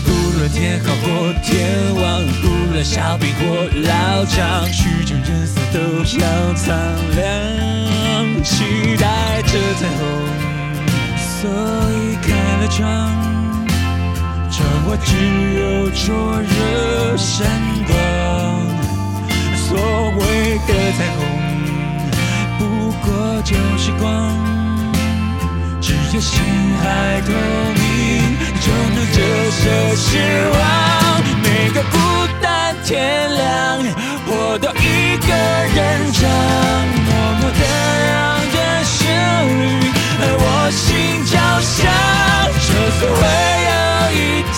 [0.07, 5.79] 无论天好或天亡，无论小兵或老将，曲终人散都
[6.19, 6.77] 要苍
[7.15, 8.43] 凉。
[8.43, 10.01] 期待着彩虹，
[11.17, 11.49] 所
[11.91, 12.27] 以开
[12.61, 12.79] 了窗，
[14.49, 14.57] 窗
[14.87, 15.09] 外只
[15.59, 17.78] 有灼热闪。
[19.69, 21.21] 所谓的彩虹，
[22.57, 22.61] 不
[23.05, 23.07] 过
[23.43, 24.33] 就是光，
[25.79, 26.41] 只要心
[26.81, 27.29] 还透
[27.77, 28.65] 明，就
[28.95, 29.17] 能折
[29.51, 29.61] 射
[29.95, 30.07] 失
[30.49, 30.57] 望。
[31.43, 31.95] 每个孤
[32.41, 33.45] 单天亮，
[34.25, 35.29] 我都一个
[35.75, 35.77] 人
[36.13, 36.27] 唱，
[37.05, 37.07] 默
[37.39, 37.61] 默的
[38.09, 38.09] 让
[38.51, 38.97] 这旋
[39.45, 39.85] 律
[40.17, 41.77] 和我心交响。
[42.65, 43.21] 就算会
[43.69, 43.71] 有
[44.17, 44.17] 一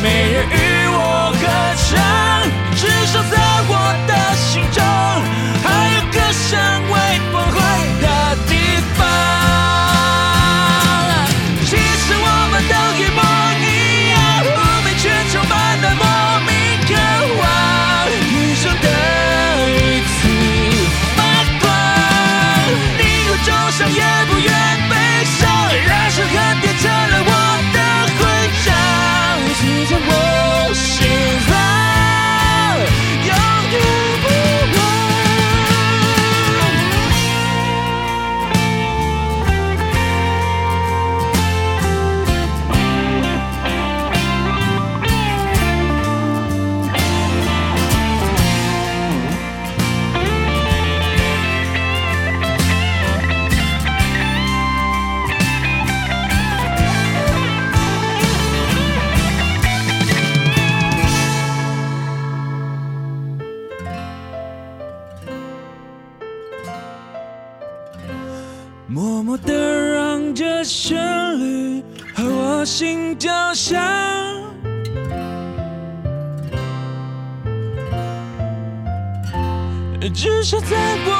[0.00, 0.54] 没人与
[0.94, 0.96] 我
[1.34, 1.42] 合
[1.90, 1.90] 唱，
[2.76, 3.34] 至少在
[4.72, 4.82] 中
[5.62, 7.01] 还有个尚未
[80.68, 81.11] 这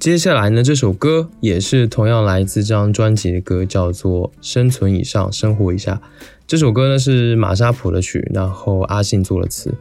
[0.00, 5.96] 接下来呢，这首歌也是同样来自这张专辑的歌，叫做《生存以上，生活以下》。
[6.46, 9.74] 这首歌呢是玛莎谱的曲，然后阿信做了词。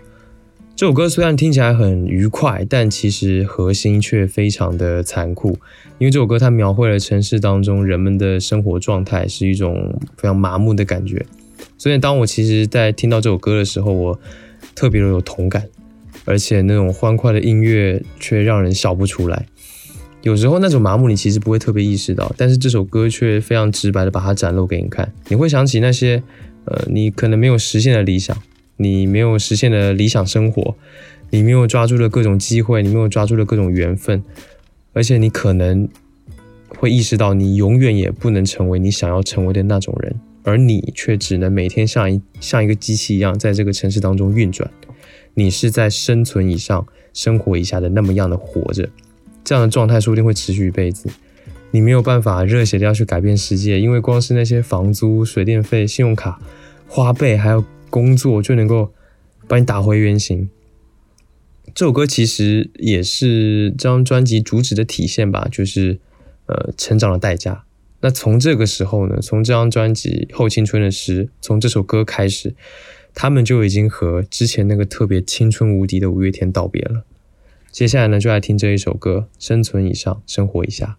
[0.76, 5.58] 这首歌虽然听起来很愉快，但其实核心却非常的残酷，
[6.00, 11.26] 因为这首歌它描绘了城市当中人们的生活状态是一种非常麻木的感觉。
[11.78, 14.20] 所以当我其实在听到这首歌的时候，我
[14.76, 15.70] 特别的有同感，
[16.26, 19.46] 而且那种欢快的音乐却让人笑不出来。
[20.22, 25.12] 有时候那种麻木你其实不会特别意识到，但是这首歌却非常直白的把它展露给你看。
[25.30, 26.22] 你会想起那些，
[26.66, 28.38] 呃，你可能没有实现的理想，
[28.78, 30.76] 你没有实现的理想生活，
[31.30, 34.22] 你没有抓住的各种机会，你没有抓住的各种缘分，
[34.92, 35.88] 而且你可能
[36.68, 44.70] 会意识到，你永远也不能成为你想要成为的那种人，而你却只能每天像一像一个机器一样，在这个城市当中运转。
[45.36, 48.90] 你是在生存以上、生活以下的那么样的活着。
[49.50, 51.10] 这样的状态说不定会持续一辈子。
[51.72, 56.40] 你没有办法热血的要去改变世界，因为光是那些房租、水电费、信用卡
[56.88, 58.94] 花呗，还有工作就能够
[59.48, 60.52] 把你打回原形。
[61.74, 65.98] 这首歌其实也是这张专辑主旨的体现吧，就是
[66.46, 67.64] 呃成长的代价。
[68.02, 72.54] 那从这个时候呢，从这张专辑《后青春的诗》，从这首歌开始，
[73.16, 77.04] 他们就已经和之前那个特别青春无敌的五月天道别了。
[77.80, 80.98] 接下来呢，就来听这一首歌《生存以上，生活以下》。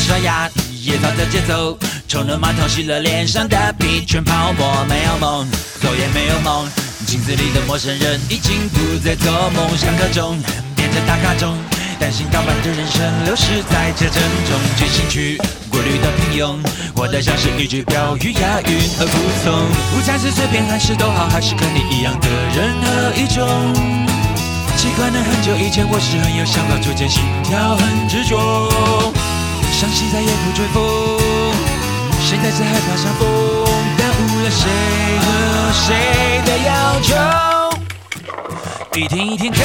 [0.00, 0.48] 刷牙
[0.82, 5.46] 也照着节奏，冲了马桶洗了脸上的皮，全泡沫没有梦，
[5.80, 6.68] 做也没有梦。
[7.06, 10.38] 镜子里的陌生人已经不再做梦，上课中
[10.74, 11.56] 变成打卡中，
[11.98, 15.36] 担心倒班的人生流逝在这阵中，举行去
[15.70, 16.56] 过滤的平庸，
[16.94, 19.52] 活得像是一句标语，押韵而服从。
[19.98, 23.46] 午餐是随便还是都好，还是跟你一样的任何一种。
[24.76, 29.12] 习惯了很久以前，我是很有想法，逐渐心跳很执着。
[29.72, 30.78] 伤心再也不追风，
[32.20, 33.26] 谁再次害怕相逢，
[33.96, 34.68] 耽误了谁
[35.20, 35.26] 和
[35.72, 35.86] 谁
[36.44, 37.14] 的要求。
[39.00, 39.62] 一天一天看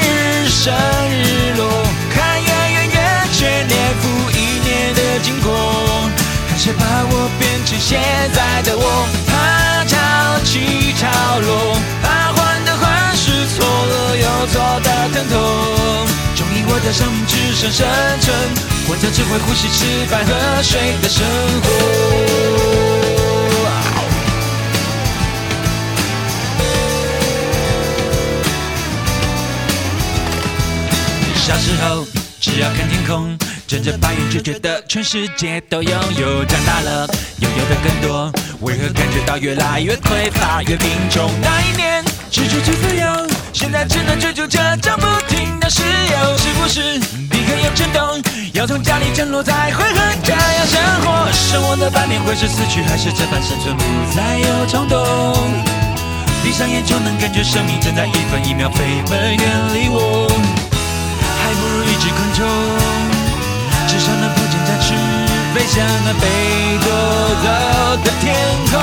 [0.00, 0.74] 日升
[1.10, 1.82] 日落，
[2.14, 2.98] 看月圆月
[3.32, 5.48] 缺年复一年的经过，
[6.48, 7.98] 看谁把我变成现
[8.34, 9.96] 在的我，怕潮
[10.44, 11.08] 起潮
[11.40, 15.32] 落，怕患得患失，错了又错的疼痛。
[16.36, 17.86] 终于我的生命只剩生
[18.20, 18.34] 存，
[18.86, 21.26] 活着只会呼吸、吃饭喝水的生
[21.62, 21.68] 活。
[31.36, 32.06] 小时候
[32.40, 33.36] 只要看天空，
[33.74, 36.44] 睁着白眼就觉得全世界都拥有。
[36.44, 37.08] 长大了，
[37.40, 41.28] 拥有的更多，为何感觉到越来越匮乏、越贫穷？
[41.42, 46.38] 那一年只追求自由，现在只能追逐着叫不停的石油。
[46.38, 46.98] 是不是
[47.32, 48.22] 你很有震动？
[48.52, 51.32] 要从家里降落在会很这样生活？
[51.32, 53.82] 生活的半年会是死去，还是这般生存不
[54.14, 55.04] 再有冲动？
[56.44, 60.30] 闭上眼就能感觉生命正在一分一秒飞奔远离我。
[61.42, 62.93] 还不如一只昆虫，
[63.94, 64.92] 至少能不见展翅，
[65.54, 66.26] 飞向那被
[66.82, 66.90] 夺
[67.44, 67.46] 走
[68.02, 68.34] 的天
[68.72, 68.74] 空。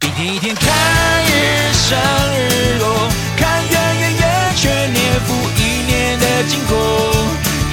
[0.00, 0.64] 一天一天看
[1.26, 1.98] 日升
[2.32, 4.22] 日落，看圆圆圆
[4.56, 6.72] 缺年复一年的经过，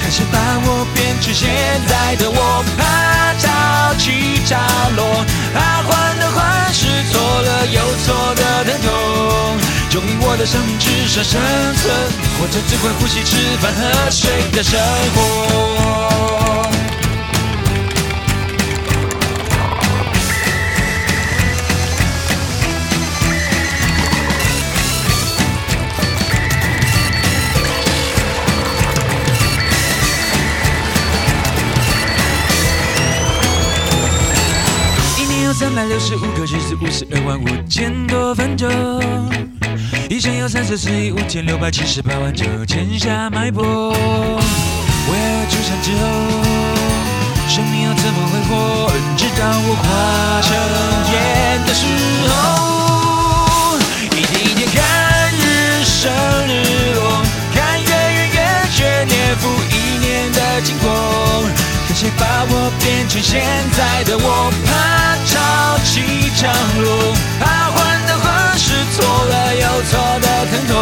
[0.02, 1.48] 开始把我变成现
[1.88, 4.58] 在的我，怕潮起潮
[4.94, 9.71] 落，怕患得患失，错了又错的疼痛。
[10.24, 11.40] 我的生命只剩生
[11.74, 11.92] 存，
[12.38, 14.80] 活着只会呼吸、吃饭和睡的生
[15.14, 16.70] 活。
[35.18, 38.70] 一年有三百六十五个日子，五十二万五千多分钟。
[40.12, 43.62] 一生有三十四亿五千六百七十八万九千下脉搏。
[43.62, 46.04] 为爱出生之后，
[47.48, 48.92] 生命要怎么挥霍？
[49.16, 50.54] 直到我化成
[51.14, 51.86] 烟的时
[52.28, 53.78] 候，
[54.14, 56.12] 一天一天看日升
[56.46, 58.36] 日落，看月圆月
[58.70, 60.92] 缺年复一年的经过。
[62.02, 63.38] 谁把我变成现
[63.78, 64.50] 在的我？
[64.66, 66.02] 怕潮起
[66.34, 66.50] 潮
[66.82, 67.78] 落，怕患
[68.08, 70.74] 得患失，错了又错的疼痛。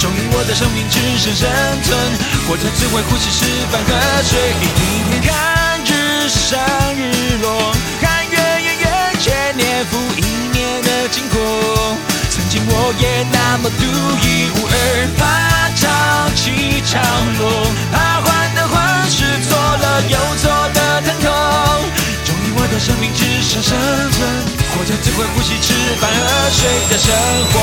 [0.00, 1.46] 终于我的生命只剩生
[1.86, 1.94] 存，
[2.48, 3.94] 活着只会呼吸、吃饭和
[4.26, 4.34] 水。
[4.58, 6.58] 一天一天看日升
[6.98, 7.70] 日落，
[8.02, 8.86] 看月圆月
[9.22, 11.38] 缺年复一年的经过。
[12.30, 13.86] 曾经我也那么独
[14.26, 14.74] 一无二，
[15.22, 15.86] 怕潮
[16.34, 16.98] 起潮
[17.38, 19.05] 落，怕患得患
[20.08, 21.30] 有，错的疼痛。
[22.24, 23.76] 终于我的生命只剩生
[24.12, 24.28] 存，
[24.70, 27.14] 活着只会呼吸、吃饭和睡的生
[27.52, 27.54] 活。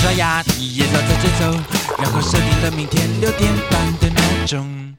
[0.00, 0.44] 刷牙
[0.78, 1.50] 也照着节奏，
[2.00, 4.94] 然后设定了明天六点半的闹钟。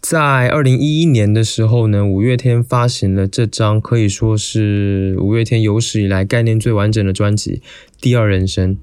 [0.00, 7.56] 在二零一一年的时候呢，五月天发行了这张可以说是五月天有史以来概念最完整的专辑
[8.00, 8.76] 《第二人生》。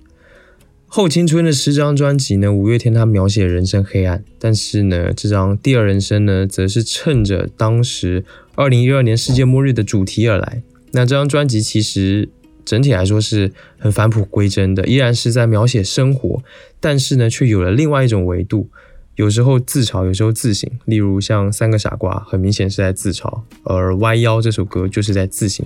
[0.86, 8.24] 后青春的十张专辑呢，五月天他描写人生黑暗，但是呢，这张《第二人生》呢，则是趁着当时
[8.54, 10.62] 二零一二年世界末日的主题而来。
[10.92, 12.30] 那这张专辑其实
[12.70, 16.44] 整体来说是很返璞归真的，依然是在描写生活，
[16.80, 18.70] 但是呢，却有了另外一种维度。
[19.16, 20.70] 有时候自嘲，有时候自省。
[20.86, 25.66] 例如像《三个傻瓜》，很明显是在自嘲；而《弯腰》这首歌就是在自省。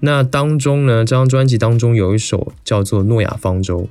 [0.00, 3.82] 那当中呢，这张专辑当中有一首叫做《诺亚方舟》，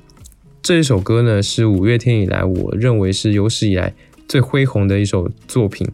[0.60, 3.94] 这一首歌呢是五月天以来我认为是有史以来
[4.26, 5.86] 最恢宏的一首作品。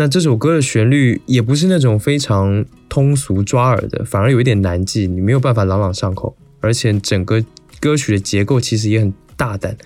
[0.00, 6.36] 那这首歌的旋律也不是那种非常通俗抓耳的，反而有一点难记，你没有办法朗朗上口。
[6.60, 7.44] 而且整个
[7.80, 9.76] 歌曲的结构其实也很大胆，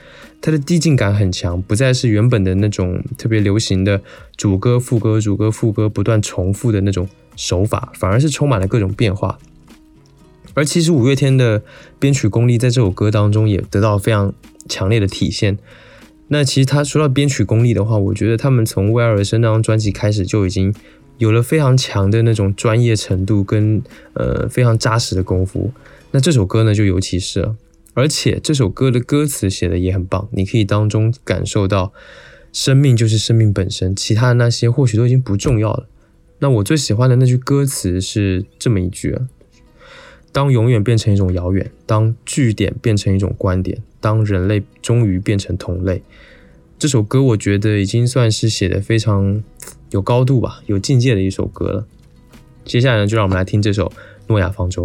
[0.42, 4.02] 它的递进感很强，不再是原本的那种特别流行的
[4.36, 9.38] 主歌副歌主歌副歌不断重复的那种手法，反而是充满了各种变化。
[10.52, 11.62] 而其实五月天的
[11.98, 14.34] 编曲功力在这首歌当中也得到非常
[14.68, 15.56] 强烈的体现。
[16.32, 20.74] 那其实他说到编曲功力的话，我觉得他们从《威尔森》那张专辑开始就已经
[21.18, 23.82] 有了非常强的那种专业程度跟
[24.14, 25.70] 呃非常扎实的功夫。
[26.12, 27.54] 那这首歌呢就尤其是，
[27.92, 31.92] 而且这首歌的歌词写的也很棒，你可以当中感受到
[32.50, 35.86] 生命就是生命本身，其他的那些或许都已经不重要了。
[36.38, 39.28] 那我最喜欢的那句歌词是这么一句啊。
[40.32, 46.02] 当永远变成一种遥远，当据点变成一种观点，当人类终于变成同类，
[46.76, 49.42] 这首歌我觉得已经算是写的非常
[49.90, 51.86] 有高度吧，有境界的一首歌了。
[52.64, 53.86] 接下来呢，就让我们来听这首
[54.26, 54.82] 《诺亚方舟》。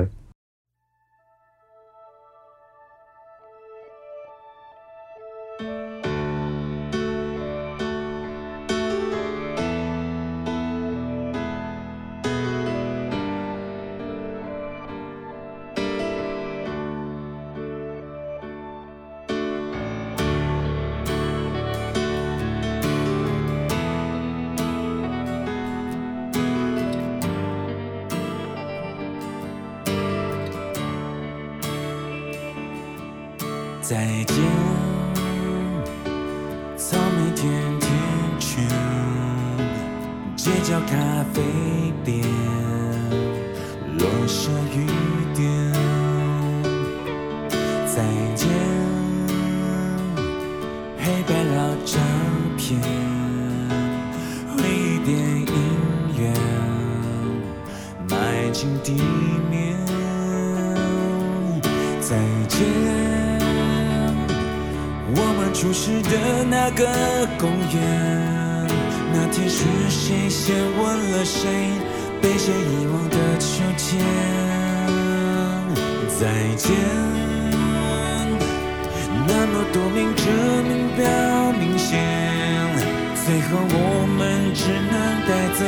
[84.53, 84.91] 只能
[85.27, 85.65] 带走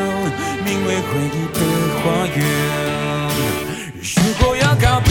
[0.65, 1.59] 名为回忆的
[2.01, 2.37] 花园。
[4.01, 5.09] 如果要告别。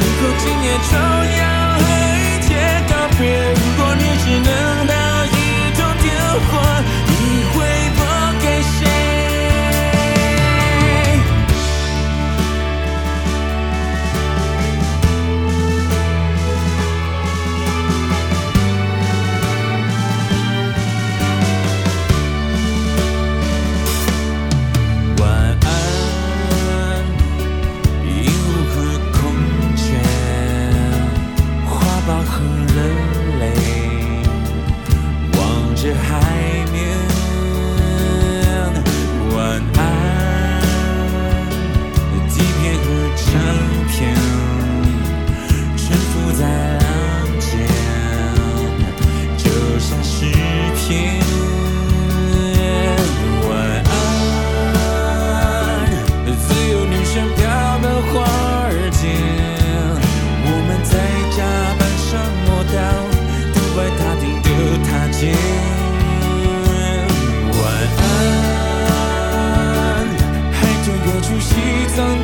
[0.00, 0.96] 如果今夜就
[1.38, 1.42] 要
[1.78, 1.82] 和
[2.16, 2.48] 一切
[2.88, 3.69] 告别。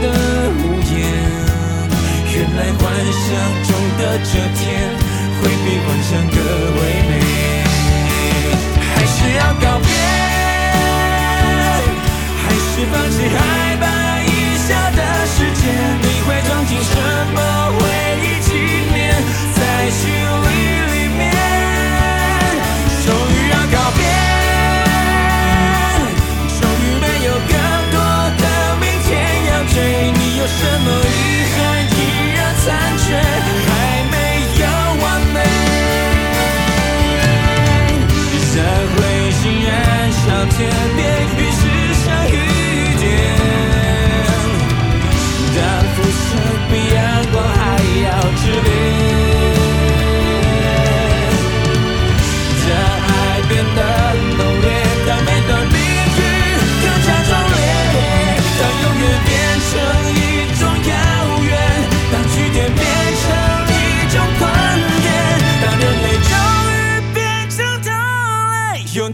[0.03, 0.05] 的
[0.51, 0.61] 屋
[0.91, 0.95] 檐。
[2.35, 2.83] 原来幻
[3.25, 3.29] 想
[3.65, 3.69] 中
[3.99, 4.63] 的这天，
[5.41, 6.37] 会比幻想更
[6.77, 7.13] 唯美。
[8.95, 9.89] 还是要告别，
[12.43, 13.37] 还是放弃害
[13.81, 13.85] 怕
[14.23, 14.31] 一
[14.67, 15.65] 下的时间？
[16.03, 16.93] 你会装进什
[17.35, 17.39] 么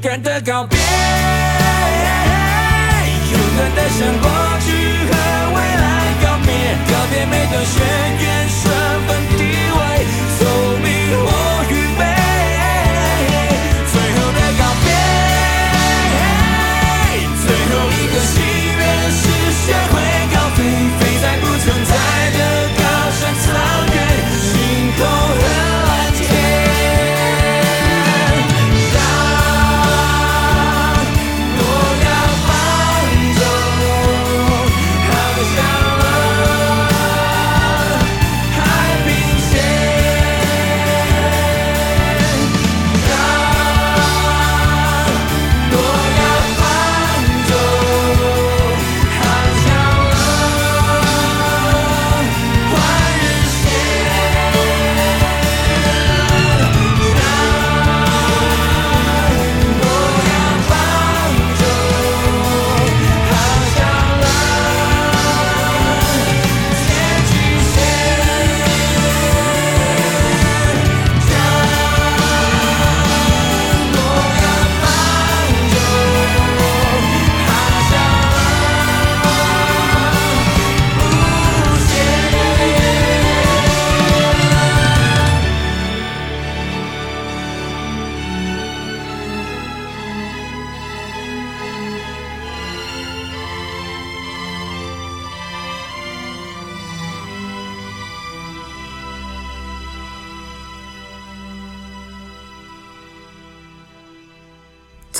[0.02, 0.76] 勇敢的告别，
[3.30, 4.26] 勇敢的向过
[4.58, 4.66] 去
[5.06, 5.12] 和
[5.54, 5.86] 未来
[6.24, 6.50] 告别，
[6.90, 8.01] 告别每段旋律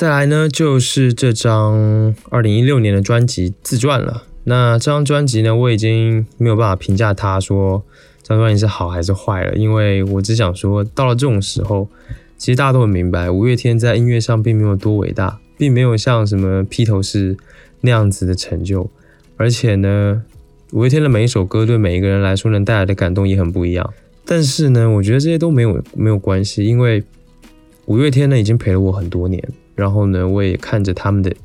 [0.03, 4.23] 再来呢，就是这张二零一六年的专辑自传了。
[4.43, 7.81] 那这张专辑呢，我已经没有办法评价它说
[8.21, 11.87] 这张专辑是好还是坏了，因为我只想说，到了这种时候，
[12.37, 17.37] 其实大家都很明白，五月天在音乐上并没有多伟大，并没有像什么披头士
[17.79, 18.89] 那样子的成就，
[19.37, 20.21] 而且呢，
[20.73, 23.93] 五月天的每一首歌对每一个人来说能带来的感动也很不一样。
[24.25, 27.01] 但是呢，我觉得这些都没有没有关系，因为
[27.85, 29.41] 五月天呢已经陪了我很多年，
[29.75, 31.35] 然后呢，我也看着他们的，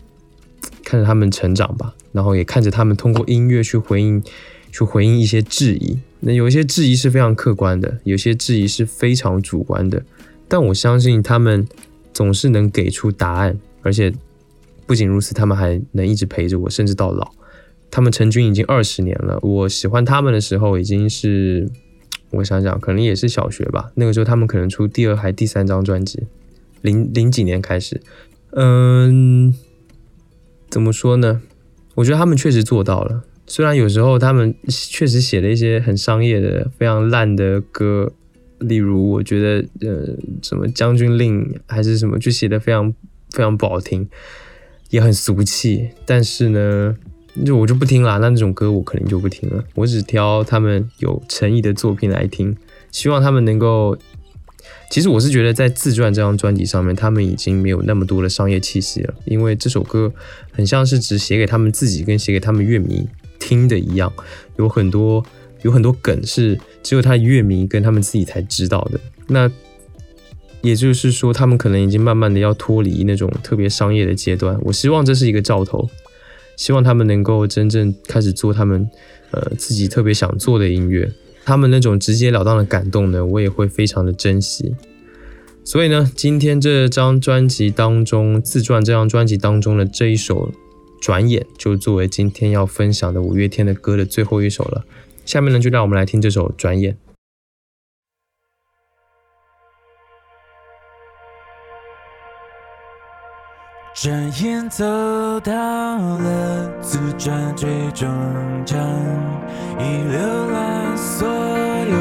[0.85, 4.23] 看着他们成长吧，然后也看着他们通过音乐去回应，
[4.71, 5.99] 去回应一些质疑。
[6.21, 10.03] 那有一些质疑是非常客观的，有些质疑是非常主观的，
[10.47, 11.67] 但我相信他们
[12.13, 14.13] 总是能给出答案，而且
[14.87, 17.31] 不仅如此，他们还能一直陪着我，甚至到老。
[17.91, 21.69] 他们成军已经二十年了，我喜欢他们的时候已经是。
[22.31, 23.91] 我想想，可能也是小学吧。
[23.95, 26.25] 那个时候他们可能出第二还第三张专辑，
[26.83, 28.01] 零零几年开始。
[28.53, 29.55] 嗯，
[30.71, 31.43] 怎么说呢？
[31.97, 33.25] 我觉得他们确实做到了。
[33.47, 38.13] 虽然有时候他们确实写了一些很商业的、非常烂的歌，
[38.59, 42.93] 例如我觉得呃什么将军令还是什么，就写的非常
[43.31, 44.09] 非常不好听，
[44.91, 45.91] 也很俗气。
[46.05, 46.97] 但是呢。
[47.47, 49.63] 就我就不听啦，那那种歌我可能就不听了。
[49.77, 52.57] 我只挑他们有诚意的作品来听，
[52.91, 53.97] 希望他们能够。
[54.91, 60.13] 其实我是觉得在自传这张专辑上面，他们已经没有那么多的商业气息了，因为这首歌
[60.51, 63.07] 很像是只写给他们自己跟写给他们乐迷
[63.39, 64.13] 听的一样，
[64.57, 65.25] 有很多
[65.63, 69.01] 有很多梗是只有他乐迷跟他们自己才知道的。
[69.27, 69.51] 那
[70.63, 74.59] 也就是说，他们可能已经慢慢的要脱离那种特别商业的阶段。
[74.63, 75.89] 我希望这是一个兆头。
[76.57, 78.91] 希望他们能够真正开始做他们，
[79.31, 81.09] 呃，自己特别想做的音乐。
[81.49, 84.77] 他们那种直截了当的感动呢，我也会非常的珍惜。
[85.65, 90.51] 所以呢，今天这张专辑当中，自传这张专辑当中的这一首
[91.01, 94.85] 《转眼》，就作为今天要分享的五月天的歌的最后一首了。
[95.25, 96.93] 下面呢，就让我们来听这首《转眼》。
[103.95, 104.85] 转眼走
[105.41, 108.07] 到了自传最终
[108.67, 108.79] 章，
[109.79, 111.97] 已浏览所有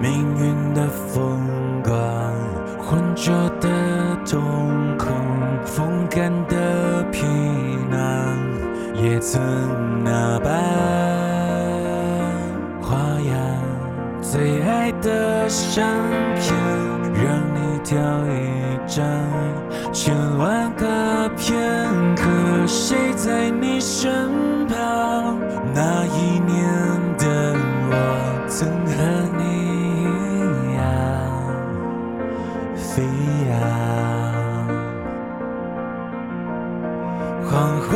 [0.00, 1.38] 命运的风
[1.84, 1.92] 光，
[2.78, 3.68] 浑浊的
[4.24, 4.40] 瞳
[4.96, 5.08] 孔，
[5.64, 7.26] 风干的皮
[7.90, 7.98] 囊，
[8.94, 9.40] 也曾
[10.02, 10.50] 那般
[12.80, 13.36] 花样。
[14.22, 15.84] 最爱的相
[16.36, 16.54] 片，
[17.14, 19.04] 让你挑一张，
[19.92, 20.88] 千万个。
[21.36, 21.56] 片
[22.16, 22.24] 刻，
[22.66, 24.28] 谁在你身
[24.66, 25.38] 旁？
[25.74, 26.68] 那一年，
[28.52, 28.92] 曾和
[29.38, 29.42] 你
[30.02, 30.82] 一样
[32.74, 33.04] 飞
[33.48, 33.50] 扬，
[37.46, 37.50] 惶
[37.88, 37.90] 惶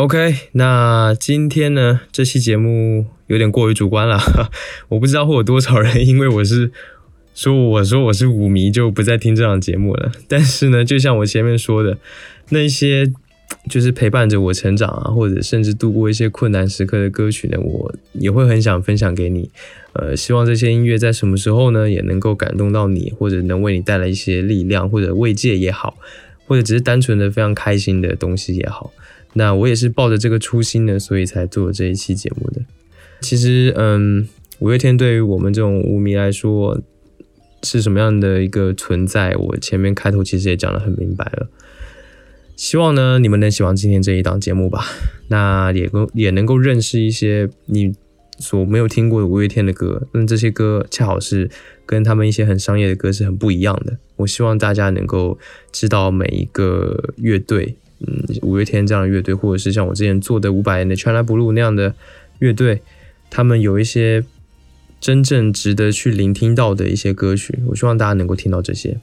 [0.00, 4.18] OK，那今天呢，这期节目有点过于主观了，
[4.88, 6.72] 我不知道会有多少人因为我是
[7.34, 10.10] 说我说我是舞迷就不再听这档节目了。
[10.26, 11.98] 但是呢，就像我前面说的，
[12.48, 13.12] 那些
[13.68, 19.50] 就是陪伴着我成长啊，或者甚至度过一些困难时刻的歌曲呢，我也会很想分享给你。
[19.92, 25.98] 呃，希望这些音乐在什么时候呢，也能够感动到你，或者能为你带来一些力量，或者慰藉也好，
[26.46, 28.90] 或者只是单纯的非常开心的东西也好。
[29.34, 32.62] 那我也是抱着这个初心呢，所以才做这一期节目的。
[33.20, 34.26] 其实，嗯，
[34.58, 36.80] 五月天对于我们这种舞迷来说
[37.62, 41.48] 是什么样的一个存在，我前面开头其实也讲得很明白了。
[42.56, 44.84] 希望呢你们能喜欢今天这一档节目吧，
[45.28, 47.94] 那也够也能够认识一些你
[48.38, 51.48] 所没有听过的五月天的歌，那这些歌恰好是
[51.86, 53.96] 跟他们一些很商业的歌是很不一样的。
[54.16, 55.38] 我希望大家能够
[55.70, 57.76] 知道每一个乐队。
[58.06, 61.94] 嗯，五月天这样的乐队，或者是像我之前做的五百年的 China Blue 那样的
[62.38, 62.82] 乐队，
[63.28, 64.24] 他们有一些
[65.00, 68.98] 真正值得去聆听到的一些歌曲，我希望大家能够听到这些。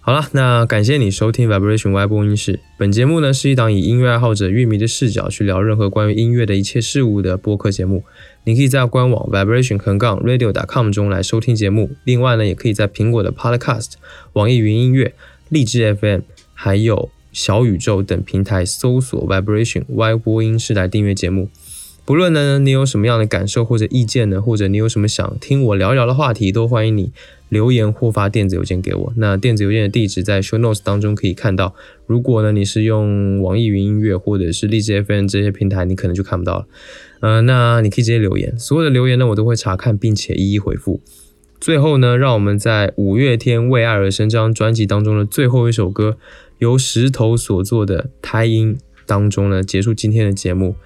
[0.00, 2.60] 好了，那感谢你收听 Vibration Y 播音室。
[2.78, 8.04] 本节目呢是一档以音乐爱好者、乐迷的视角去聊任何关于音乐的一切事物的播客节目。
[8.44, 11.90] 你可以在官网 vibration 横杠 radio.com 中来收听节目。
[12.04, 13.94] 另外呢，也可以在苹果的 Podcast、
[14.34, 15.12] 网易云音乐、
[15.48, 16.20] 荔枝 FM
[16.54, 21.50] 还有小宇宙等平台搜索 Vibration Y 播音室来订阅节目。
[22.06, 27.12] 不论呢你有什么样的感受或者意见呢，或者你有什么想听我聊聊的话题，都欢迎你
[27.50, 29.12] 留言或发电子邮件给我。
[29.16, 31.74] 那电子邮件的地址在 show notes 当中可以看到。
[32.06, 36.66] 如果呢你是用网易云音乐或者是荔枝 FM 这些平台，你可能就看不到了。
[37.20, 41.02] 嗯、那你可以直接留言，所有的留言呢我都会查看并且一一回复。
[41.58, 46.18] 最后呢，让我们在五月天《为爱而生》这张专辑当中的最后一首歌，
[46.58, 50.76] 由石头所做的胎音当中呢，结束今天的节目。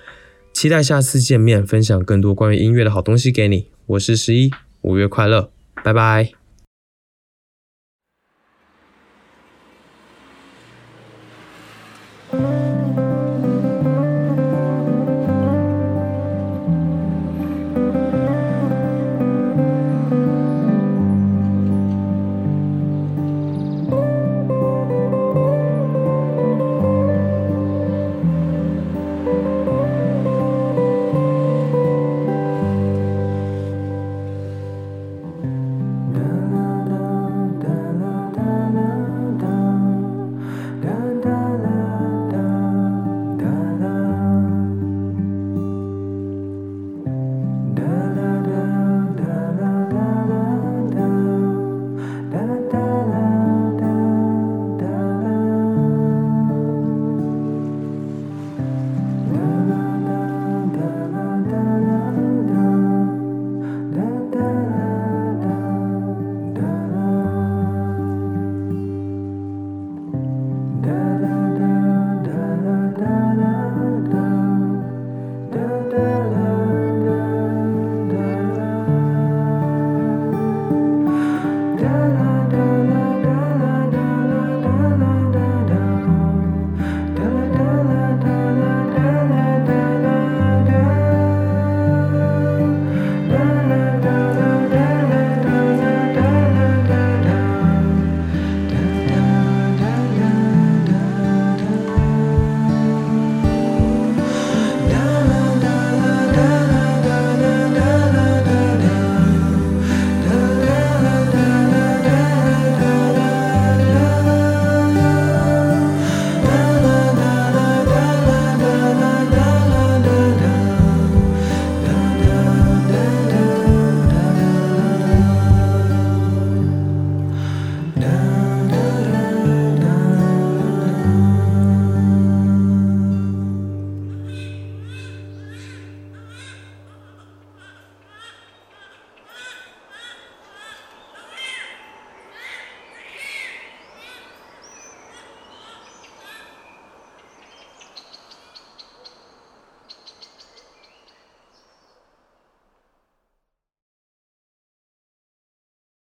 [0.52, 3.68] 期待下次见面，分享更多关于音乐的好东西给你。
[3.86, 4.50] 我是十一，
[4.82, 5.50] 五月快乐，
[5.84, 6.39] 拜拜。